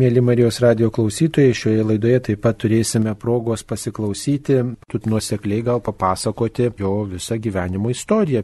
Mėly 0.00 0.22
Marijos 0.24 0.56
radio 0.64 0.86
klausytojai, 0.88 1.52
šioje 1.52 1.82
laidoje 1.84 2.20
taip 2.30 2.40
pat 2.46 2.56
turėsime 2.62 3.12
progos 3.20 3.60
pasiklausyti, 3.68 4.56
tu 4.88 5.00
nuosekliai 5.04 5.64
gal 5.66 5.82
papasakoti 5.84 6.70
jo 6.80 6.92
visą 7.10 7.36
gyvenimo 7.36 7.92
istoriją. 7.92 8.40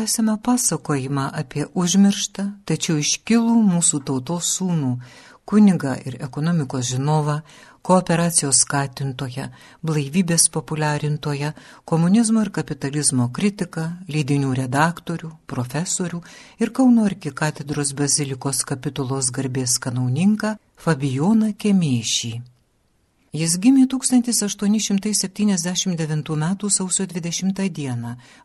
Tęsime 0.00 0.38
pasakojimą 0.42 1.24
apie 1.40 1.66
užmirštą, 1.80 2.42
tačiau 2.68 2.94
iškilų 3.04 3.56
mūsų 3.68 3.98
tautos 4.08 4.46
sūnų, 4.56 4.92
kunigą 5.44 5.90
ir 6.08 6.14
ekonomikos 6.26 6.86
žinovą, 6.88 7.34
kooperacijos 7.84 8.62
skatintoje, 8.64 9.44
blaivybės 9.84 10.46
populiarintoje, 10.54 11.50
komunizmo 11.84 12.40
ir 12.46 12.50
kapitalizmo 12.58 13.26
kritiką, 13.38 13.84
leidinių 14.08 14.54
redaktorių, 14.62 15.34
profesorių 15.52 16.22
ir 16.64 16.72
Kauno 16.80 17.04
arkikatedros 17.10 17.92
bazilikos 18.00 18.64
kapitulos 18.72 19.28
garbės 19.36 19.76
kanauninką 19.84 20.54
Fabijoną 20.80 21.52
Kemėšį. 21.60 22.32
Jis 23.30 23.60
gimė 23.62 23.84
1879 23.86 25.68
m. 26.34 26.54
sausio 26.66 27.04
20 27.06 27.54
d. 27.54 27.92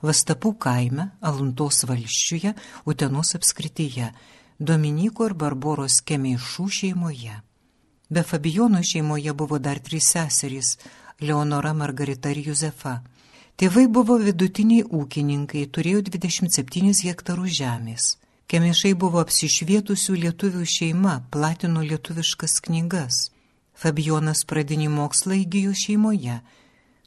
Vastapų 0.06 0.52
kaime, 0.62 1.10
Aluntos 1.22 1.82
valščiuje, 1.90 2.54
Utenos 2.86 3.34
apskrityje, 3.34 4.12
Dominyko 4.60 5.26
ir 5.26 5.34
Barboros 5.34 6.02
Kemėšų 6.06 6.70
šeimoje. 6.70 7.42
Be 8.10 8.22
Fabijono 8.22 8.84
šeimoje 8.86 9.34
buvo 9.34 9.58
dar 9.58 9.80
trys 9.82 10.06
seserys- 10.14 10.78
Leonora, 11.26 11.74
Margarita 11.74 12.30
ir 12.30 12.46
Juzefa. 12.46 13.02
Tėvai 13.58 13.88
buvo 13.88 14.18
vidutiniai 14.22 14.84
ūkininkai, 14.84 15.66
turėjo 15.66 16.02
27 16.14 17.02
hektarų 17.02 17.46
žemės. 17.50 18.18
Kemišai 18.48 18.94
buvo 18.94 19.20
apsišvietusių 19.26 20.14
lietuvių 20.14 20.66
šeima, 20.66 21.24
platino 21.32 21.82
lietuviškas 21.82 22.62
knygas. 22.62 23.35
Fabijonas 23.76 24.46
pradinį 24.48 24.88
mokslą 24.90 25.34
įgyjo 25.44 25.74
šeimoje. 25.76 26.42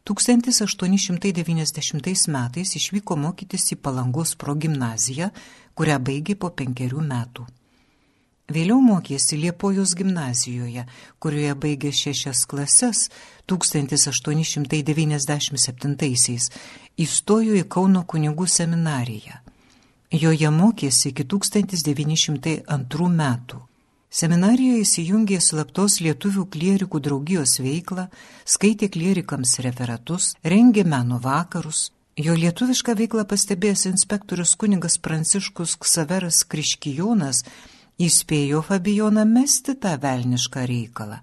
1890 0.08 2.28
metais 2.32 2.76
išvyko 2.80 3.16
mokytis 3.16 3.72
į 3.74 3.76
Palangos 3.84 4.30
progimnaziją, 4.40 5.28
kurią 5.76 5.98
baigė 6.00 6.34
po 6.40 6.48
penkerių 6.50 7.00
metų. 7.04 7.46
Vėliau 8.48 8.80
mokėsi 8.80 9.36
Liepojos 9.36 9.92
gimnazijoje, 9.92 10.88
kurioje 11.20 11.52
baigė 11.64 11.92
šešias 11.92 12.48
klases 12.48 13.12
1897-aisiais, 13.52 16.48
įstojo 16.96 17.52
į 17.60 17.68
Kauno 17.68 18.08
kunigų 18.08 18.48
seminariją. 18.48 19.44
Joje 20.08 20.48
mokėsi 20.48 21.12
iki 21.12 21.28
1902 21.28 23.12
metų. 23.20 23.67
Seminarijoje 24.08 24.86
įsijungė 24.86 25.36
slaptos 25.44 25.98
lietuvių 26.00 26.46
klierikų 26.48 27.00
draugijos 27.04 27.58
veiklą, 27.60 28.06
skaitė 28.48 28.88
klierikams 28.88 29.58
referatus, 29.60 30.32
rengė 30.40 30.86
meno 30.88 31.20
vakarus. 31.20 31.90
Jo 32.16 32.32
lietuvišką 32.34 32.96
veiklą 32.98 33.26
pastebėjęs 33.28 33.84
inspektorius 33.92 34.56
kunigas 34.56 34.96
Pranciškus 34.98 35.76
Ksaveras 35.76 36.40
Kriškijonas 36.48 37.44
įspėjo 38.00 38.64
Fabijoną 38.64 39.28
mesti 39.28 39.76
tą 39.76 39.94
velnišką 40.00 40.64
reikalą. 40.72 41.20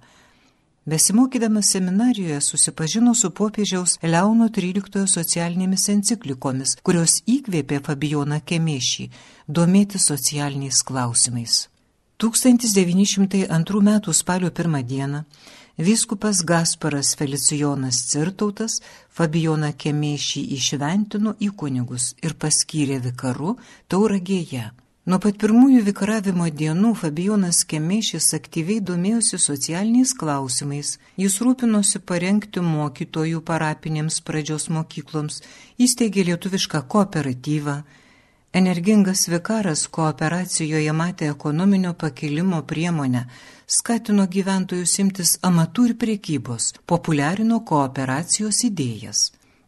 Besimokydamas 0.86 1.74
seminarijoje 1.74 2.42
susipažino 2.42 3.16
su 3.18 3.32
popiežiaus 3.34 3.98
Leono 4.04 4.52
XIII 4.54 5.08
socialinėmis 5.10 5.90
enciklikomis, 5.90 6.78
kurios 6.86 7.24
įkvėpė 7.26 7.82
Fabijoną 7.82 8.44
Kemėšį 8.46 9.10
domėti 9.50 9.98
socialiniais 9.98 10.86
klausimais. 10.86 11.64
1902 12.18 13.82
m. 13.82 14.14
spalio 14.14 14.50
1 14.50 14.84
d. 14.84 15.24
Vyskupas 15.78 16.46
Gasparas 16.46 17.16
Felicijonas 17.20 17.98
Cirtautas 18.08 18.78
Fabijoną 19.12 19.74
Kemėšį 19.76 20.44
išventino 20.56 21.34
į 21.44 21.50
kunigus 21.60 22.14
ir 22.24 22.38
paskyrė 22.40 23.02
vikaru 23.04 23.58
Tauragėje. 23.92 24.70
Nuo 25.06 25.20
pat 25.20 25.36
pirmųjų 25.44 25.82
vikaravimo 25.90 26.48
dienų 26.62 26.94
Fabijonas 27.02 27.60
Kemėšis 27.68 28.32
aktyviai 28.40 28.80
domėjosi 28.80 29.38
socialiniais 29.38 30.16
klausimais. 30.16 30.96
Jis 31.20 31.36
rūpinosi 31.44 32.00
parengti 32.00 32.64
mokytojų 32.64 33.44
parapinėms 33.44 34.22
pradžios 34.24 34.70
mokykloms, 34.72 35.44
įsteigė 35.76 36.24
lietuvišką 36.32 36.86
kooperatyvą, 36.88 37.82
Energingas 38.56 39.26
vikaras 39.28 39.82
kooperacijoje 39.92 40.92
matė 40.96 41.28
ekonominio 41.28 41.90
pakilimo 42.04 42.62
priemonę, 42.70 43.26
skatino 43.78 44.28
gyventojus 44.36 44.94
imtis 45.04 45.34
amatų 45.50 45.88
ir 45.90 45.94
priekybos, 46.04 46.70
populiarino 46.88 47.60
kooperacijos 47.72 48.62
idėjas. 48.70 49.26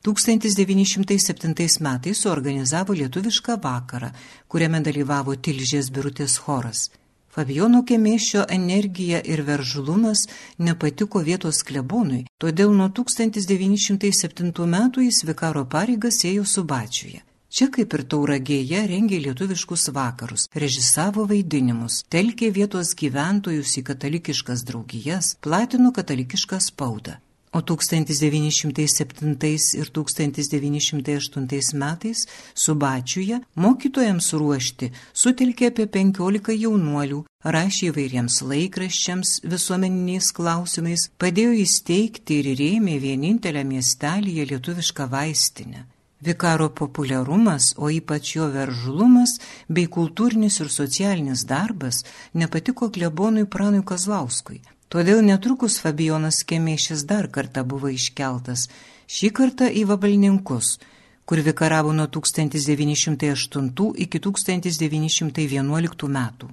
1907 0.08 1.84
metais 1.90 2.24
suorganizavo 2.24 2.96
lietuvišką 3.02 3.60
vakarą, 3.68 4.14
kuriame 4.48 4.80
dalyvavo 4.88 5.36
Tilžės 5.36 5.92
birutės 5.92 6.40
choras. 6.48 6.88
Fabijono 7.28 7.84
Kemėšio 7.84 8.48
energija 8.48 9.20
ir 9.20 9.44
veržlumas 9.44 10.30
nepatiko 10.58 11.28
vietos 11.28 11.60
klebonui, 11.68 12.24
todėl 12.40 12.72
nuo 12.72 12.88
1907 12.88 14.76
metų 14.80 15.10
jis 15.12 15.26
vikaro 15.28 15.68
pareigas 15.76 16.24
ėjo 16.24 16.48
su 16.48 16.64
bačiuje. 16.64 17.28
Čia 17.58 17.72
kaip 17.74 17.90
ir 17.98 18.04
tauragėje 18.06 18.84
rengė 18.86 19.18
lietuviškus 19.18 19.88
vakarus, 19.90 20.44
režisavo 20.54 21.24
vaidinimus, 21.26 22.04
telkė 22.14 22.52
vietos 22.54 22.92
gyventojus 23.00 23.72
į 23.80 23.82
katalikiškas 23.88 24.62
draugijas, 24.68 25.32
platino 25.42 25.90
katalikišką 25.96 26.60
spaudą. 26.62 27.16
O 27.58 27.64
1907 27.66 29.34
ir 29.82 29.90
1908 29.98 31.74
metais 31.82 32.28
Subačiuje 32.54 33.42
mokytojams 33.66 34.30
ruošti 34.38 34.94
sutelkė 35.24 35.74
apie 35.74 35.90
15 35.98 36.54
jaunuolių, 36.62 37.26
rašė 37.58 37.90
įvairiems 37.90 38.42
laikraščiams 38.54 39.36
visuomeniniais 39.50 40.30
klausimais, 40.30 41.10
padėjo 41.18 41.58
įsteigti 41.66 42.44
ir 42.44 42.54
rėmė 42.62 43.02
vienintelę 43.02 43.66
miestelėje 43.66 44.52
lietuvišką 44.54 45.10
vaistinę. 45.10 45.88
Vikaro 46.20 46.70
populiarumas, 46.70 47.76
o 47.78 47.92
ypač 47.94 48.36
jo 48.36 48.48
veržlumas 48.50 49.36
bei 49.70 49.86
kultūrinis 49.86 50.58
ir 50.64 50.72
socialinis 50.74 51.46
darbas 51.46 52.04
nepatiko 52.34 52.90
klebonui 52.90 53.46
Pranui 53.46 53.84
Kazlauskui. 53.86 54.62
Todėl 54.90 55.22
netrukus 55.22 55.78
Fabijonas 55.84 56.42
Kemėšis 56.48 57.04
dar 57.06 57.28
kartą 57.30 57.64
buvo 57.68 57.92
iškeltas, 57.94 58.66
šį 59.06 59.30
kartą 59.40 59.68
į 59.70 59.84
Vabalninkus, 59.92 60.80
kur 61.28 61.44
vikaravo 61.44 61.92
nuo 61.94 62.08
1908 62.08 63.92
iki 64.06 64.20
1911 64.24 66.10
metų. 66.18 66.50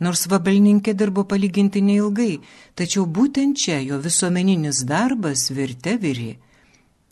Nors 0.00 0.26
Vabalninkė 0.30 0.94
dirbo 0.94 1.22
palyginti 1.28 1.82
neilgai, 1.82 2.40
tačiau 2.74 3.06
būtent 3.06 3.58
čia 3.58 3.78
jo 3.82 3.98
visuomeninis 4.02 4.82
darbas 4.86 5.50
virte 5.54 5.96
viri. 6.02 6.38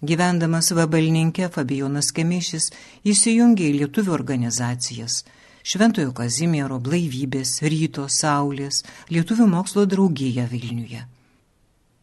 Gyvendamas 0.04 0.74
Vabalninkė, 0.76 1.48
Fabijonas 1.48 2.10
Kemišis 2.12 2.68
įsijungė 3.08 3.70
į 3.70 3.76
lietuvių 3.80 4.12
organizacijas 4.12 5.22
Šventojo 5.66 6.12
Kazimiero, 6.12 6.76
Blaivybės, 6.78 7.62
Ryto, 7.64 8.04
Saulės, 8.12 8.84
Lietuvių 9.08 9.48
mokslo 9.48 9.86
draugyje 9.88 10.44
Vilniuje. 10.52 11.00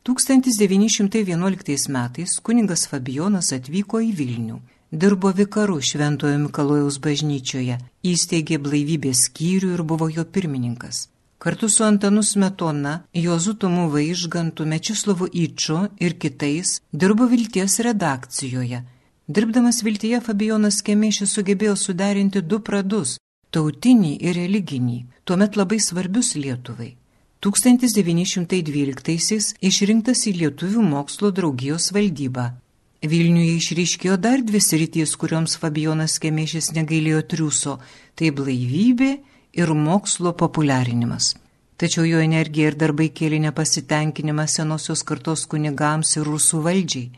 1911 0.04 1.88
metais 1.94 2.36
kuningas 2.42 2.88
Fabijonas 2.90 3.54
atvyko 3.56 4.02
į 4.04 4.12
Vilnių, 4.18 4.60
dirbo 4.92 5.32
vikaru 5.32 5.78
Šventojo 5.80 6.42
Mikalojaus 6.50 6.98
bažnyčioje, 6.98 7.78
įsteigė 8.04 8.58
Blaivybės 8.58 9.30
skyrių 9.30 9.78
ir 9.78 9.86
buvo 9.88 10.10
jo 10.10 10.26
pirmininkas. 10.26 11.13
Kartu 11.44 11.70
su 11.70 11.84
Antanu 11.84 12.24
Smetona, 12.24 13.04
Jozutumu 13.14 13.90
Vaižgantu, 13.90 14.66
Mečislovu 14.66 15.28
Iču 15.34 15.88
ir 16.00 16.20
kitais 16.20 16.82
dirbo 16.94 17.26
Vilties 17.26 17.80
redakcijoje. 17.80 18.84
Dirbdamas 19.28 19.84
Viltyje 19.84 20.22
Fabijonas 20.24 20.82
Kemėšis 20.88 21.34
sugebėjo 21.36 21.76
suderinti 21.76 22.42
du 22.42 22.60
pradus- 22.60 23.18
tautinį 23.54 24.18
ir 24.22 24.36
religinį, 24.40 25.06
tuomet 25.26 25.56
labai 25.60 25.80
svarbius 25.80 26.36
Lietuvai. 26.36 26.96
1912-aisiais 27.42 29.56
išrinktas 29.60 30.28
į 30.28 30.34
Lietuvių 30.40 30.82
mokslo 30.94 31.32
draugijos 31.32 31.92
valdybą. 31.92 32.52
Vilniuje 33.04 33.56
išryškėjo 33.60 34.18
dar 34.18 34.42
dvi 34.42 34.62
sritys, 34.62 35.16
kurioms 35.20 35.58
Fabijonas 35.60 36.20
Kemėšis 36.20 36.72
negailėjo 36.72 37.22
triuso- 37.28 37.80
tai 38.16 38.32
blaivybė 38.32 39.33
ir 39.54 39.70
mokslo 39.74 40.34
populiarinimas. 40.34 41.36
Tačiau 41.78 42.06
jo 42.06 42.20
energija 42.22 42.70
ir 42.72 42.78
darbai 42.78 43.10
kėlė 43.10 43.40
nepasitenkinimą 43.48 44.46
senosios 44.48 45.04
kartos 45.04 45.46
kunigams 45.50 46.16
ir 46.18 46.28
rusų 46.30 46.62
valdžiai. 46.68 47.10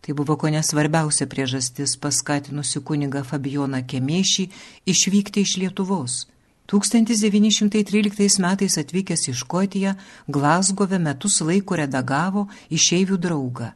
Tai 0.00 0.14
buvo 0.16 0.36
ko 0.40 0.50
nesvarbiausia 0.52 1.26
priežastis 1.26 1.96
paskatinusi 2.00 2.80
kunigą 2.88 3.24
Fabijoną 3.26 3.82
Kemiešį 3.90 4.44
išvykti 4.92 5.44
iš 5.44 5.56
Lietuvos. 5.62 6.26
1913 6.68 8.40
metais 8.44 8.76
atvykęs 8.82 9.28
į 9.32 9.34
Škotiją, 9.40 9.94
Glasgove 10.28 10.98
metus 11.00 11.40
laiko 11.40 11.78
redagavo 11.80 12.46
išeivių 12.68 13.16
draugą. 13.16 13.72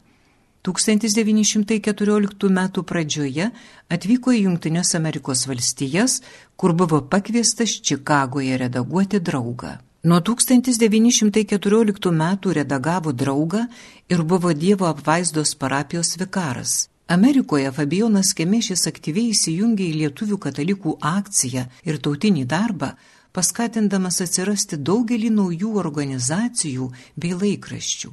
1914 0.62 2.46
m. 2.46 2.60
pradžioje 2.86 3.50
atvyko 3.90 4.30
į 4.30 4.44
Junktinės 4.44 4.94
Amerikos 4.94 5.46
valstijas, 5.50 6.20
kur 6.56 6.72
buvo 6.78 7.00
pakviestas 7.02 7.80
Čikagoje 7.82 8.58
redaguoti 8.62 9.18
draugą. 9.18 9.80
Nuo 10.06 10.20
1914 10.22 12.14
metų 12.22 12.52
redagavo 12.58 13.12
draugą 13.12 13.66
ir 14.10 14.22
buvo 14.22 14.52
Dievo 14.54 14.86
apvaizdos 14.86 15.54
parapijos 15.54 16.16
vikaras. 16.18 16.88
Amerikoje 17.06 17.70
Fabijonas 17.74 18.32
Kemešis 18.34 18.86
aktyviai 18.86 19.34
įsijungė 19.34 19.84
į 19.90 19.98
lietuvių 20.00 20.38
katalikų 20.46 20.96
akciją 21.00 21.66
ir 21.82 21.98
tautinį 21.98 22.44
darbą, 22.46 22.94
paskatindamas 23.34 24.20
atsirasti 24.22 24.78
daugelį 24.78 25.30
naujų 25.34 25.74
organizacijų 25.82 26.92
bei 27.16 27.34
laikraščių. 27.34 28.10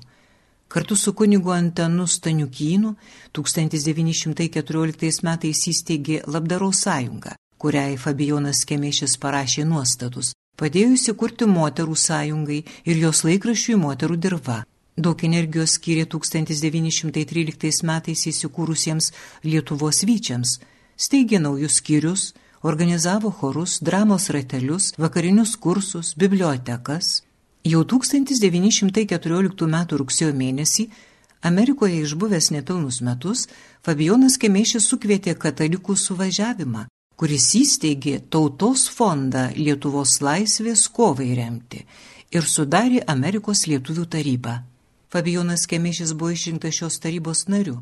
Kartu 0.69 0.95
su 0.95 1.13
kunigu 1.13 1.51
Antanu 1.51 2.08
Staniukynu 2.08 2.95
1914 3.34 5.23
metais 5.25 5.62
įsteigė 5.71 6.19
Labdaros 6.29 6.84
sąjungą, 6.86 7.32
kuriai 7.58 7.95
Fabijonas 7.97 8.60
Kemėšis 8.69 9.15
parašė 9.23 9.63
nuostatus, 9.65 10.36
padėjo 10.62 10.91
įsikurti 10.93 11.47
moterų 11.49 11.95
sąjungai 11.97 12.60
ir 12.86 13.01
jos 13.01 13.23
laikraščiui 13.25 13.79
moterų 13.82 14.17
dirba. 14.25 14.60
Daug 14.93 15.23
energijos 15.25 15.73
skyrė 15.79 16.05
1913 16.05 17.82
metais 17.89 18.27
įsikūrusiems 18.29 19.10
Lietuvos 19.49 20.03
vyčiams, 20.05 20.60
steigė 20.93 21.41
naujus 21.41 21.79
skyrius, 21.82 22.27
organizavo 22.62 23.32
chorus, 23.32 23.79
dramos 23.82 24.29
ratelius, 24.29 24.93
vakarinius 25.01 25.55
kursus, 25.58 26.13
bibliotekas, 26.13 27.23
Jau 27.67 27.84
1914 27.84 29.65
m. 29.67 29.78
rugsėjo 30.00 30.32
mėnesį 30.32 30.86
Amerikoje 31.43 32.02
išbuvęs 32.04 32.52
nepilnus 32.52 33.02
metus, 33.04 33.48
Fabijonas 33.84 34.38
Kemėšis 34.39 34.88
sukvietė 34.88 35.36
katalikų 35.36 35.95
suvažiavimą, 35.95 36.86
kuris 37.19 37.50
įsteigė 37.60 38.19
tautos 38.32 38.88
fondą 38.91 39.50
Lietuvos 39.56 40.22
laisvės 40.24 40.88
kovai 40.88 41.34
remti 41.36 41.86
ir 42.32 42.48
sudarė 42.48 43.04
Amerikos 43.08 43.65
lietuvių 43.67 44.06
tarybą. 44.08 44.56
Fabijonas 45.12 45.67
Kemėšis 45.67 46.13
buvo 46.15 46.32
išrinktas 46.36 46.80
šios 46.80 47.00
tarybos 47.04 47.48
nariu. 47.52 47.80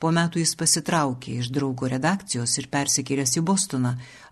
Po 0.00 0.08
metų 0.16 0.40
jis 0.40 0.54
pasitraukė 0.56 1.34
iš 1.42 1.50
draugo 1.52 1.88
redakcijos 1.92 2.54
ir 2.56 2.70
persikėlęs 2.72 3.34
į 3.36 3.42
Bostoną, 3.44 3.90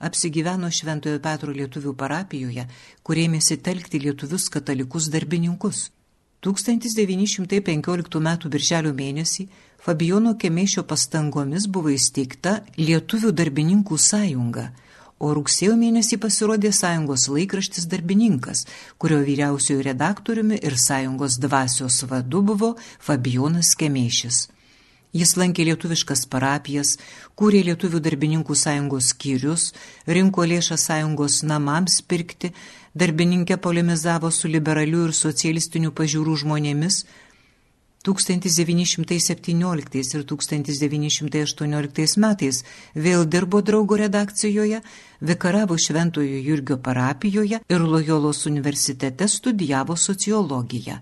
apsigyveno 0.09 0.71
Šventojo 0.73 1.21
Petro 1.21 1.53
lietuvių 1.53 1.93
parapijoje, 1.93 2.65
kurėmėsi 3.05 3.59
telkti 3.67 4.01
lietuvius 4.07 4.49
katalikus 4.55 5.11
darbininkus. 5.13 5.91
1915 6.41 8.17
m. 8.23 8.33
birželio 8.49 8.95
mėnesį 8.97 9.49
Fabijono 9.85 10.37
Kemėšio 10.41 10.87
pastangomis 10.89 11.69
buvo 11.69 11.93
įsteigta 11.93 12.63
Lietuvių 12.81 13.37
darbininkų 13.37 13.99
sąjunga, 14.09 14.71
o 15.21 15.35
rugsėjo 15.37 15.77
mėnesį 15.77 16.17
pasirodė 16.25 16.73
sąjungos 16.73 17.29
laikraštis 17.29 17.91
darbininkas, 17.93 18.65
kurio 18.97 19.21
vyriausiojo 19.27 19.85
redaktoriumi 19.93 20.63
ir 20.63 20.81
sąjungos 20.81 21.43
dvasios 21.43 22.07
vadu 22.09 22.47
buvo 22.53 22.79
Fabijonas 22.99 23.77
Kemėšis. 23.77 24.47
Jis 25.17 25.31
lankė 25.41 25.65
lietuviškas 25.65 26.27
parapijas, 26.29 26.99
kūrė 27.39 27.63
Lietuvių 27.65 28.03
darbininkų 28.05 28.55
sąjungos 28.63 29.15
skyrius, 29.15 29.71
rinko 30.05 30.45
lėšą 30.45 30.77
sąjungos 30.77 31.41
namams 31.49 32.03
pirkti, 32.05 32.53
darbininkė 32.93 33.57
polemizavo 33.57 34.29
su 34.31 34.53
liberalių 34.53 35.07
ir 35.09 35.17
socialistinių 35.17 35.95
pažiūrų 35.97 36.37
žmonėmis. 36.45 37.07
1917 38.05 40.15
ir 40.15 40.23
1918 40.29 42.19
metais 42.25 42.65
vėl 42.95 43.27
dirbo 43.27 43.61
draugo 43.61 43.97
redakcijoje, 43.97 44.81
vikaravo 45.21 45.77
Šventojo 45.77 46.39
Jurgio 46.51 46.77
parapijoje 46.79 47.61
ir 47.69 47.81
Lojolos 47.81 48.47
universitete 48.47 49.29
studijavo 49.29 49.97
sociologiją. 49.97 50.99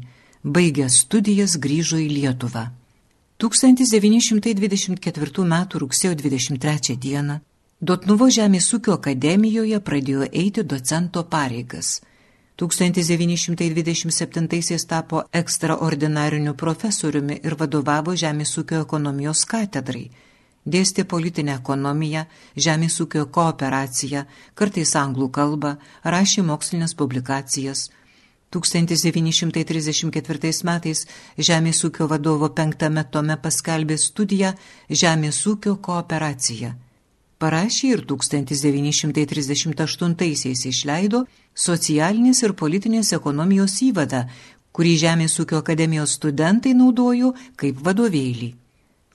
Baigęs 0.58 0.98
studijas 1.04 1.60
grįžo 1.68 2.02
į 2.02 2.10
Lietuvą. 2.16 2.66
1924 3.38 5.46
m. 5.46 5.56
rugsėjo 5.86 6.18
23 6.26 6.98
d. 7.06 7.40
Dotnuvo 7.82 8.34
žemės 8.40 8.74
ūkio 8.74 8.98
akademijoje 8.98 9.80
pradėjo 9.80 10.32
eiti 10.34 10.64
docento 10.64 11.24
pareigas. 11.38 12.02
1927 12.60 14.88
tapo 14.88 15.24
ekstraordinariniu 15.32 16.54
profesoriumi 16.54 17.39
ir 17.43 17.56
vadovavo 17.60 18.15
žemės 18.24 18.58
ūkio 18.60 18.82
ekonomijos 18.84 19.45
katedrai. 19.48 20.12
Dėstė 20.67 21.04
politinę 21.13 21.54
ekonomiją, 21.56 22.26
žemės 22.65 23.00
ūkio 23.06 23.24
kooperaciją, 23.38 24.22
kartais 24.60 24.91
anglų 25.04 25.28
kalbą, 25.38 25.72
rašė 26.04 26.41
mokslinės 26.50 26.93
publikacijas. 27.00 27.80
1934 28.52 30.63
metais 30.65 31.08
Žemės 31.38 31.84
ūkio 31.86 32.08
vadovo 32.10 32.50
penktame 32.60 33.04
tome 33.13 33.38
paskelbė 33.38 33.98
studiją 33.98 34.54
Žemės 34.89 35.48
ūkio 35.48 35.76
kooperacija 35.78 36.76
parašė 37.39 37.88
ir 37.95 38.04
1938-aisiais 38.10 40.62
išleido 40.74 41.19
socialinės 41.60 42.43
ir 42.45 42.56
politinės 42.62 43.12
ekonomijos 43.17 43.76
įvadą, 43.89 44.22
kurį 44.76 44.93
Žemės 45.04 45.34
ūkio 45.43 45.58
akademijos 45.60 46.15
studentai 46.19 46.74
naudojo 46.78 47.30
kaip 47.60 47.76
vadovėlį. 47.86 48.50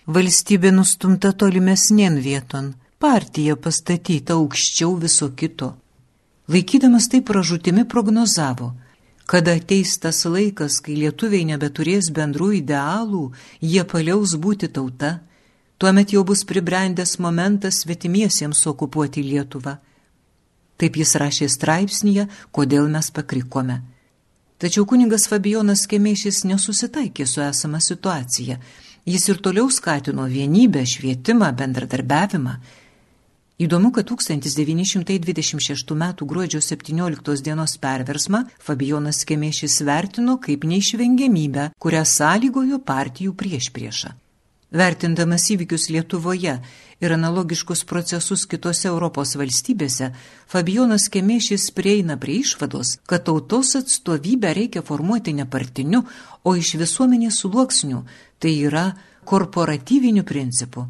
valstybė 0.05 0.71
nustumta 0.75 1.33
tolimesnien 1.33 2.19
vieton, 2.21 2.73
partija 2.99 3.55
pastatyta 3.55 4.37
aukščiau 4.37 4.95
viso 5.01 5.31
kito. 5.33 5.73
Laikydamas 6.49 7.09
tai 7.09 7.21
pražūtimi 7.25 7.85
prognozavo, 7.89 8.73
kada 9.29 9.53
ateis 9.53 9.91
tas 10.01 10.23
laikas, 10.25 10.79
kai 10.81 10.95
lietuviai 10.97 11.45
nebeturės 11.45 12.07
bendrų 12.17 12.47
idealų, 12.63 13.27
jie 13.61 13.83
paliaus 13.85 14.33
būti 14.41 14.71
tauta, 14.73 15.19
tuomet 15.77 16.15
jau 16.15 16.23
bus 16.25 16.41
pribrendęs 16.49 17.19
momentas 17.21 17.83
svetimiesiems 17.83 18.63
okupuoti 18.71 19.21
Lietuvą. 19.27 19.75
Taip 20.81 20.97
jis 20.97 21.13
rašė 21.21 21.45
straipsnėje, 21.51 22.25
kodėl 22.55 22.89
mes 22.89 23.11
pakrikome. 23.13 23.77
Tačiau 24.59 24.87
kuningas 24.89 25.29
Fabijonas 25.29 25.85
Kemėšis 25.91 26.41
nesusitaikė 26.49 27.29
su 27.29 27.43
esama 27.45 27.83
situacija. 27.85 28.57
Jis 29.05 29.29
ir 29.29 29.43
toliau 29.45 29.69
skatino 29.69 30.25
vienybę, 30.25 30.81
švietimą, 30.89 31.53
bendradarbiavimą. 31.61 32.57
Įdomu, 33.59 33.91
kad 33.91 34.07
1926 34.07 35.91
m. 35.91 36.03
gruodžio 36.21 36.61
17 36.61 37.41
dienos 37.43 37.73
perversmą 37.77 38.45
Fabijonas 38.63 39.25
Kemėšis 39.27 39.81
vertino 39.83 40.37
kaip 40.39 40.63
neišvengiamybę, 40.63 41.65
kurią 41.75 42.05
sąlygojo 42.07 42.79
partijų 42.79 43.33
priešpriešą. 43.35 44.13
Vertindamas 44.71 45.49
įvykius 45.51 45.89
Lietuvoje 45.91 46.53
ir 47.03 47.15
analogiškus 47.17 47.83
procesus 47.83 48.45
kitose 48.47 48.87
Europos 48.87 49.35
valstybėse, 49.35 50.13
Fabijonas 50.47 51.09
Kemėšis 51.11 51.67
prieina 51.75 52.15
prie 52.15 52.39
išvados, 52.45 52.95
kad 53.03 53.27
tautos 53.27 53.75
atstovybę 53.75 54.53
reikia 54.55 54.85
formuoti 54.87 55.35
ne 55.35 55.43
partiniu, 55.43 56.05
o 56.47 56.55
iš 56.55 56.77
visuomenės 56.79 57.43
sluoksnių, 57.43 58.05
tai 58.39 58.55
yra 58.71 58.87
korporatyviniu 59.27 60.23
principu. 60.23 60.87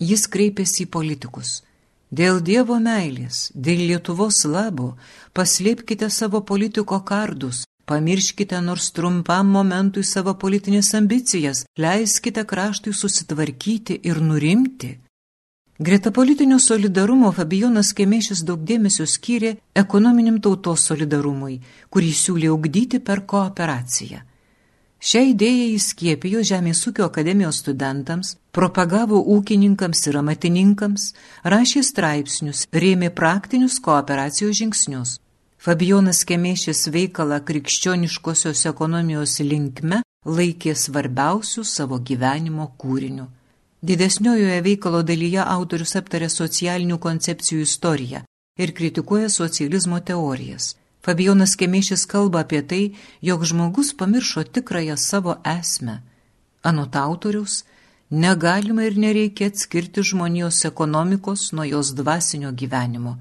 Jis 0.00 0.28
kreipėsi 0.32 0.86
į 0.88 0.92
politikus. 0.96 1.65
Dėl 2.10 2.38
Dievo 2.38 2.76
meilės, 2.78 3.50
dėl 3.54 3.80
Lietuvos 3.88 4.44
labo, 4.46 4.94
paslėpkite 5.34 6.06
savo 6.10 6.40
politiko 6.46 7.00
kardus, 7.02 7.64
pamirškite 7.84 8.60
nors 8.62 8.92
trumpam 8.94 9.50
momentui 9.50 10.04
savo 10.04 10.34
politinės 10.38 10.94
ambicijas, 10.94 11.64
leiskite 11.76 12.44
kraštui 12.46 12.94
susitvarkyti 12.94 13.98
ir 14.04 14.22
nurimti. 14.22 14.92
Greta 15.78 16.12
politinio 16.12 16.60
solidarumo 16.62 17.32
Fabijonas 17.32 17.90
Kemėšis 17.92 18.44
daug 18.46 18.62
dėmesio 18.62 19.04
skyrė 19.04 19.56
ekonominiam 19.74 20.38
tautos 20.40 20.86
solidarumui, 20.86 21.58
kurį 21.90 22.12
siūlė 22.14 22.54
ugdyti 22.54 23.02
per 23.02 23.26
kooperaciją. 23.26 24.22
Šią 24.96 25.20
idėją 25.34 25.66
įskiepijo 25.74 26.40
Žemės 26.40 26.80
ūkio 26.88 27.04
akademijos 27.10 27.60
studentams, 27.60 28.36
propagavo 28.56 29.20
ūkininkams 29.36 30.00
ir 30.08 30.16
amatininkams, 30.22 31.10
rašė 31.44 31.82
straipsnius, 31.84 32.64
rėmė 32.72 33.10
praktinius 33.20 33.76
kooperacijos 33.84 34.56
žingsnius. 34.60 35.16
Fabijonas 35.60 36.22
Kemėšės 36.28 36.86
veikalą 36.94 37.40
krikščioniškosios 37.48 38.64
ekonomijos 38.70 39.40
linkme 39.44 40.00
laikė 40.38 40.74
svarbiausių 40.78 41.64
savo 41.64 41.98
gyvenimo 41.98 42.70
kūriniu. 42.80 43.28
Didesniojoje 43.86 44.62
veikalo 44.64 45.02
dalyje 45.06 45.42
autorius 45.44 45.92
aptarė 46.00 46.30
socialinių 46.32 46.98
koncepcijų 46.98 47.66
istoriją 47.66 48.24
ir 48.58 48.72
kritikuoja 48.72 49.28
socializmo 49.28 50.00
teorijas. 50.00 50.74
Fabijonas 51.04 51.54
Kemišis 51.60 52.06
kalba 52.10 52.40
apie 52.42 52.62
tai, 52.62 52.84
jog 53.22 53.44
žmogus 53.44 53.92
pamiršo 53.94 54.42
tikrąją 54.42 54.96
savo 54.96 55.36
esmę. 55.44 56.00
Anot 56.62 56.96
autoriaus, 56.96 57.64
negalima 58.10 58.84
ir 58.84 58.96
nereikia 58.98 59.48
atskirti 59.48 60.02
žmonijos 60.02 60.64
ekonomikos 60.64 61.52
nuo 61.52 61.64
jos 61.64 61.94
dvasinio 61.94 62.52
gyvenimo, 62.52 63.18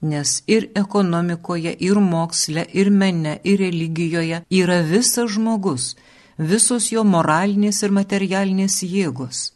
nes 0.00 0.42
ir 0.46 0.70
ekonomikoje, 0.74 1.76
ir 1.80 2.00
moksle, 2.00 2.66
ir 2.72 2.90
mene, 2.90 3.40
ir 3.44 3.58
religijoje 3.58 4.42
yra 4.50 4.80
visas 4.82 5.30
žmogus, 5.30 5.96
visos 6.38 6.92
jo 6.92 7.04
moralinės 7.04 7.82
ir 7.82 7.90
materialinės 7.90 8.82
jėgos. 8.82 9.55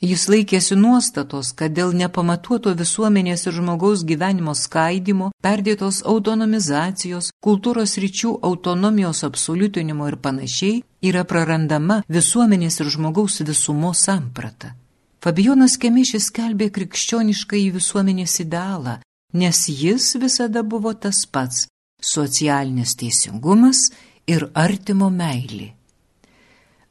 Jis 0.00 0.22
laikėsi 0.32 0.78
nuostatos, 0.80 1.50
kad 1.52 1.74
dėl 1.76 1.90
nepamatuoto 1.92 2.72
visuomenės 2.72 3.42
ir 3.44 3.52
žmogaus 3.58 4.00
gyvenimo 4.08 4.54
skaidimo, 4.56 5.26
perdėtos 5.44 5.98
autonomizacijos, 6.08 7.28
kultūros 7.44 7.98
ryčių 8.00 8.30
autonomijos 8.48 9.20
absoliutinimo 9.28 10.06
ir 10.08 10.16
panašiai 10.24 10.78
yra 11.04 11.26
prarandama 11.28 11.98
visuomenės 12.08 12.80
ir 12.80 12.88
žmogaus 12.94 13.42
visumo 13.44 13.92
samprata. 13.92 14.72
Fabijonas 15.20 15.76
Kemišis 15.76 16.30
skelbė 16.30 16.70
krikščionišką 16.72 17.58
į 17.60 17.66
visuomenės 17.74 18.38
idealą, 18.40 19.02
nes 19.36 19.66
jis 19.68 20.14
visada 20.16 20.62
buvo 20.64 20.94
tas 20.94 21.26
pats- 21.26 21.66
socialinis 22.14 22.96
teisingumas 22.96 23.90
ir 24.26 24.48
artimo 24.54 25.10
meilė. 25.10 25.74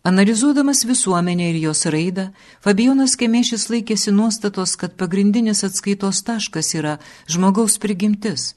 Analizuodamas 0.09 0.85
visuomenę 0.85 1.49
ir 1.49 1.57
jos 1.61 1.85
raidą, 1.85 2.23
Fabijonas 2.65 3.11
Kemėšis 3.19 3.67
laikėsi 3.69 4.09
nuostatos, 4.09 4.71
kad 4.81 4.95
pagrindinis 4.97 5.61
atskaitos 5.67 6.23
taškas 6.25 6.71
yra 6.79 6.93
žmogaus 7.29 7.75
prigimtis. 7.83 8.55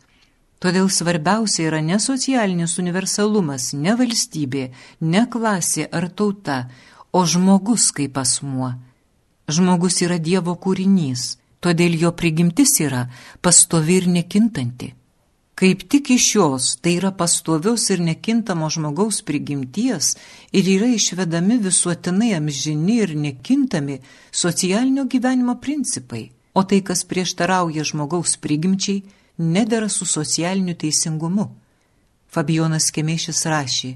Todėl 0.65 0.89
svarbiausia 0.89 1.67
yra 1.67 1.83
ne 1.85 1.99
socialinis 2.01 2.79
universalumas, 2.81 3.67
ne 3.77 3.93
valstybė, 4.01 4.65
ne 5.13 5.27
klasė 5.35 5.85
ar 5.93 6.09
tauta, 6.09 6.59
o 7.13 7.21
žmogus 7.35 7.91
kaip 7.93 8.17
asmuo. 8.25 8.73
Žmogus 9.45 10.01
yra 10.09 10.17
Dievo 10.17 10.57
kūrinys, 10.57 11.37
todėl 11.61 12.01
jo 12.01 12.17
prigimtis 12.17 12.79
yra 12.81 13.05
pastovi 13.45 14.01
ir 14.01 14.09
nekintanti. 14.17 14.95
Kaip 15.55 15.83
tik 15.89 16.11
iš 16.11 16.27
jos, 16.35 16.67
tai 16.81 16.97
yra 16.97 17.11
pastoviaus 17.13 17.91
ir 17.93 18.01
nekintamo 18.01 18.71
žmogaus 18.73 19.21
prigimties 19.29 20.15
ir 20.53 20.69
yra 20.77 20.89
išvedami 20.97 21.59
visuotinai 21.61 22.33
amžini 22.39 22.97
ir 23.05 23.13
nekintami 23.17 23.99
socialinio 24.33 25.05
gyvenimo 25.05 25.59
principai, 25.61 26.31
o 26.55 26.65
tai, 26.65 26.81
kas 26.81 27.05
prieštarauja 27.05 27.85
žmogaus 27.85 28.37
prigimčiai, 28.41 29.03
nedara 29.39 29.89
su 29.89 30.09
socialiniu 30.09 30.75
teisingumu. 30.75 31.47
Fabijonas 32.33 32.89
Kemėšis 32.97 33.45
rašė, 33.53 33.93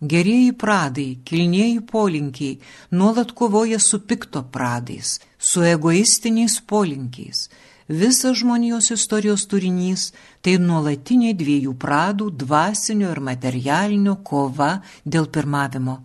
gerieji 0.00 0.52
pradai, 0.62 1.08
kilnieji 1.26 1.80
polinkiai 1.90 2.58
nuolat 2.90 3.32
kovoja 3.34 3.80
su 3.82 3.98
pikto 4.06 4.44
pradais, 4.52 5.18
su 5.38 5.62
egoistiniais 5.66 6.60
polinkiais, 6.60 7.48
Visas 7.88 8.36
žmonijos 8.38 8.90
istorijos 8.90 9.46
turinys 9.46 10.12
tai 10.40 10.58
nuolatinė 10.58 11.34
dviejų 11.36 11.74
pradų 11.76 12.30
dvasinio 12.32 13.10
ir 13.12 13.20
materialinio 13.20 14.16
kova 14.24 14.80
dėl 15.04 15.26
pirmavimo. 15.28 16.00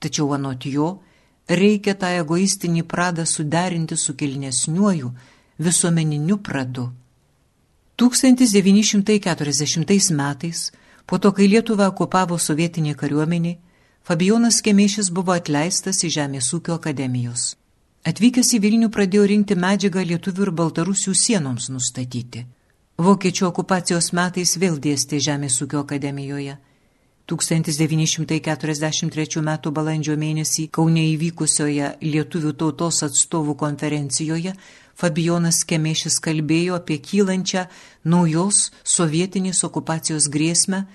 Tačiau 0.00 0.32
anot 0.36 0.64
jo, 0.68 1.00
reikia 1.48 1.94
tą 1.94 2.06
egoistinį 2.20 2.82
pradą 2.84 3.24
suderinti 3.24 3.96
su 3.96 4.14
kilnesniuoju 4.14 5.12
visuomeniniu 5.58 6.36
pradu. 6.36 6.92
1940 7.96 10.12
metais, 10.12 10.72
po 11.06 11.18
to, 11.18 11.32
kai 11.32 11.48
Lietuvą 11.48 11.86
okupavo 11.92 12.38
sovietinė 12.38 12.94
kariuomenė, 12.94 13.56
Fabijonas 14.04 14.60
Kemėšis 14.64 15.10
buvo 15.12 15.32
atleistas 15.32 16.04
į 16.04 16.08
Žemės 16.16 16.54
ūkio 16.56 16.74
akademijos. 16.80 17.59
Atvykęs 18.00 18.54
į 18.56 18.64
Vilnių 18.64 18.88
pradėjo 18.88 19.26
rinkti 19.28 19.52
medžiagą 19.60 20.00
lietuvių 20.08 20.46
ir 20.46 20.50
baltarusių 20.56 21.12
sienoms 21.12 21.68
nustatyti. 21.68 22.48
Vokiečių 22.96 23.44
okupacijos 23.50 24.16
metais 24.16 24.56
vėl 24.56 24.80
dėstė 24.80 25.20
Žemės 25.20 25.60
ūkio 25.60 25.84
akademijoje. 25.84 26.56
1943 27.28 29.44
m. 29.44 29.52
balandžio 29.76 30.16
mėnesį 30.16 30.72
Kaune 30.72 31.12
įvykusioje 31.12 32.00
Lietuvių 32.00 32.56
tautos 32.56 33.04
atstovų 33.04 33.60
konferencijoje 33.60 34.56
Fabijonas 34.96 35.60
Kemėšis 35.68 36.16
kalbėjo 36.24 36.80
apie 36.80 37.04
kylančią 37.04 37.68
naujos 38.04 38.72
sovietinės 38.82 39.64
okupacijos 39.68 40.28
grėsmę 40.32 40.86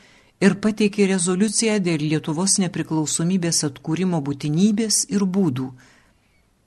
ir 0.42 0.58
pateikė 0.58 1.06
rezoliuciją 1.14 1.78
dėl 1.86 2.02
Lietuvos 2.02 2.58
nepriklausomybės 2.66 3.62
atkūrimo 3.70 4.26
būtinybės 4.26 5.06
ir 5.14 5.22
būdų 5.26 5.70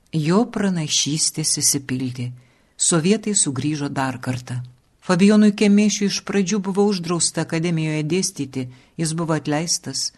Jo 0.09 0.47
pranašystės 0.49 1.61
įsipildė. 1.61 2.33
Sovietai 2.81 3.37
sugrįžo 3.37 3.93
dar 3.93 4.17
kartą. 4.25 4.65
Fabijonui 5.05 5.53
Kemėšiui 5.53 6.09
iš 6.09 6.25
pradžių 6.25 6.65
buvo 6.65 6.89
uždrausta 6.89 7.45
akademijoje 7.45 8.09
dėstyti, 8.09 8.73
jis 8.97 9.13
buvo 9.13 9.37
atleistas. 9.37 10.17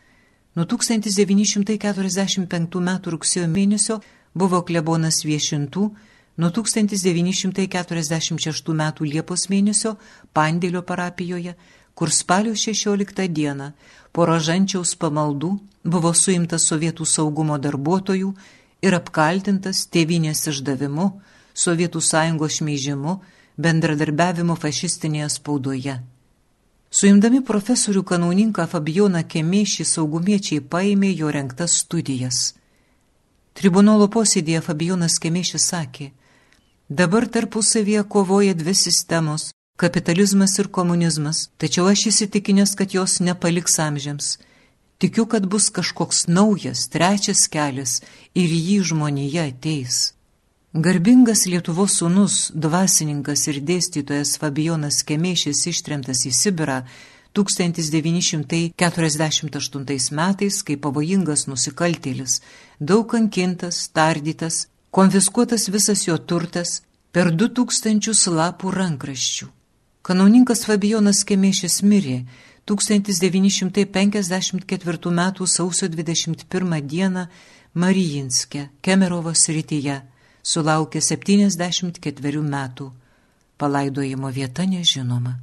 Nuo 0.55 0.63
1945 0.71 2.79
m. 2.79 3.03
rugsėjo 3.03 3.51
mėnesio 3.51 3.99
buvo 4.33 4.63
klebonas 4.63 5.27
viešintų, 5.27 5.91
nuo 6.39 6.51
1946 6.55 8.71
m. 8.71 8.95
Liepos 9.01 9.49
mėnesio 9.51 9.99
Pandėlio 10.33 10.83
parapijoje, 10.87 11.57
kur 11.95 12.11
spalio 12.15 12.55
16 12.55 13.27
dieną 13.27 13.73
po 14.13 14.27
rožančiaus 14.27 14.95
pamaldų 14.95 15.59
buvo 15.83 16.15
suimtas 16.15 16.65
sovietų 16.71 17.05
saugumo 17.07 17.59
darbuotojų 17.59 18.35
ir 18.83 18.97
apkaltintas 18.97 19.87
tėvinės 19.93 20.47
išdavimu, 20.53 21.11
Sovietų 21.61 22.01
sąjungos 22.01 22.61
šmeižimu, 22.61 23.19
bendradarbiavimu 23.61 24.57
fašistinėje 24.57 25.29
spaudoje. 25.37 25.97
Suimdami 26.91 27.43
profesorių 27.47 28.03
kanauninką 28.03 28.67
Fabijoną 28.71 29.21
Kemėšį 29.33 29.85
saugumiečiai 29.87 30.63
paėmė 30.73 31.13
jo 31.15 31.29
renktas 31.31 31.77
studijas. 31.83 32.55
Tribunolo 33.55 34.09
posėdėje 34.09 34.63
Fabijonas 34.65 35.19
Kemėšis 35.23 35.69
sakė, 35.71 36.11
dabar 36.89 37.27
tarpusavėje 37.29 38.03
kovoja 38.15 38.55
dvi 38.55 38.75
sistemos- 38.75 39.51
kapitalizmas 39.83 40.59
ir 40.59 40.69
komunizmas, 40.69 41.51
tačiau 41.59 41.87
aš 41.93 42.07
įsitikinęs, 42.11 42.75
kad 42.75 42.95
jos 42.95 43.21
nepaliks 43.21 43.79
amžiams. 43.79 44.39
Tikiu, 45.01 45.27
kad 45.27 45.47
bus 45.47 45.71
kažkoks 45.73 46.27
naujas, 46.29 46.89
trečias 46.93 47.49
kelias 47.49 48.03
ir 48.37 48.51
jį 48.53 48.85
žmonėje 48.91 49.47
ateis. 49.49 50.13
Garbingas 50.77 51.47
Lietuvos 51.49 51.97
sūnus, 51.99 52.53
dvasininkas 52.53 53.49
ir 53.49 53.65
dėstytojas 53.65 54.37
Fabijonas 54.43 55.01
Kemėšis 55.09 55.67
ištremtas 55.73 56.21
į 56.29 56.31
Sibirą 56.37 56.85
1948 57.33 60.13
metais 60.21 60.55
kaip 60.69 60.81
pavojingas 60.85 61.49
nusikaltėlis, 61.49 62.33
daug 62.79 63.09
kankintas, 63.09 63.89
tardytas, 63.97 64.69
konfiskuotas 64.93 65.73
visas 65.73 66.05
jo 66.07 66.17
turtas 66.19 66.83
per 67.11 67.33
2000 67.33 68.31
lapų 68.37 68.71
rankraščių. 68.77 69.47
Kanauninkas 70.07 70.65
Fabijonas 70.69 71.25
Kemėšis 71.25 71.83
mirė 71.83 72.27
1954 72.71 75.11
m. 75.11 75.47
sausio 75.47 75.89
21 75.89 76.81
d. 76.87 77.27
Marijinske, 77.75 78.69
Kemerovos 78.83 79.49
rytyje 79.49 80.03
sulaukė 80.43 81.01
74 81.03 82.43
metų, 82.43 82.93
palaidojimo 83.59 84.31
vieta 84.31 84.67
nežinoma. 84.67 85.39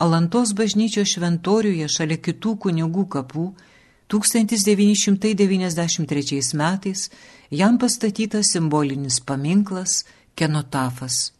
Alantos 0.00 0.52
bažnyčios 0.56 1.08
šventoriuje 1.14 1.88
šalia 1.88 2.16
kitų 2.18 2.56
kunigų 2.64 3.06
kapų 3.14 3.54
1993 4.10 6.54
metais 6.58 7.10
jam 7.50 7.78
pastatytas 7.78 8.46
simbolinis 8.54 9.20
paminklas 9.20 10.04
Kenotafas. 10.34 11.32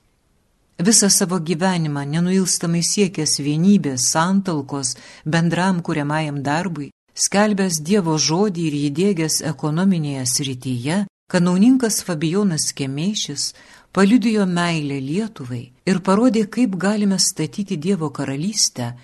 Visą 0.80 1.10
savo 1.10 1.36
gyvenimą 1.48 2.06
nenuilstamai 2.08 2.80
siekęs 2.80 3.34
vienybės, 3.44 4.06
santalkos, 4.14 4.94
bendram 5.26 5.82
kuriamajam 5.84 6.38
darbui, 6.40 6.88
skelbęs 7.12 7.82
Dievo 7.84 8.14
žodį 8.16 8.62
ir 8.68 8.76
įdėgęs 8.88 9.42
ekonominėje 9.52 10.24
srityje, 10.34 10.96
Kanauninkas 11.30 12.00
Fabijonas 12.02 12.72
Kemėšis 12.78 13.50
paliudijo 13.92 14.46
meilę 14.48 14.96
Lietuvai 15.04 15.60
ir 15.86 16.00
parodė, 16.06 16.46
kaip 16.56 16.74
galime 16.80 17.20
statyti 17.22 17.76
Dievo 17.76 18.08
karalystę, 18.10 18.94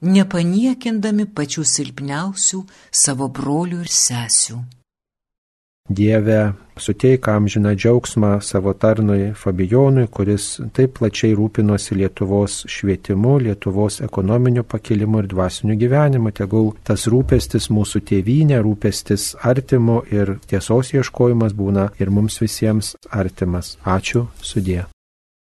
nepaniekindami 0.00 1.26
pačių 1.34 1.66
silpniausių 1.74 2.62
savo 3.04 3.28
brolių 3.28 3.82
ir 3.84 3.92
sesių. 3.92 4.62
Dieve, 5.88 6.52
suteik 6.80 7.26
amžiną 7.28 7.74
džiaugsmą 7.76 8.40
savo 8.40 8.72
tarnui 8.72 9.34
Fabijonui, 9.36 10.06
kuris 10.08 10.46
taip 10.72 10.94
plačiai 10.96 11.34
rūpinosi 11.36 11.98
Lietuvos 11.98 12.62
švietimu, 12.72 13.34
Lietuvos 13.44 14.00
ekonominiu 14.06 14.64
pakilimu 14.64 15.20
ir 15.20 15.28
dvasiniu 15.28 15.76
gyvenimu. 15.76 16.32
Tegul 16.32 16.72
tas 16.88 17.04
rūpestis 17.04 17.68
mūsų 17.68 18.00
tėvynė, 18.08 18.62
rūpestis 18.64 19.34
artimu 19.52 20.00
ir 20.08 20.38
tiesos 20.48 20.94
ieškojimas 20.96 21.52
būna 21.52 21.90
ir 22.00 22.08
mums 22.08 22.40
visiems 22.40 22.94
artimas. 23.12 23.76
Ačiū, 23.84 24.24
sudė. 24.40 24.86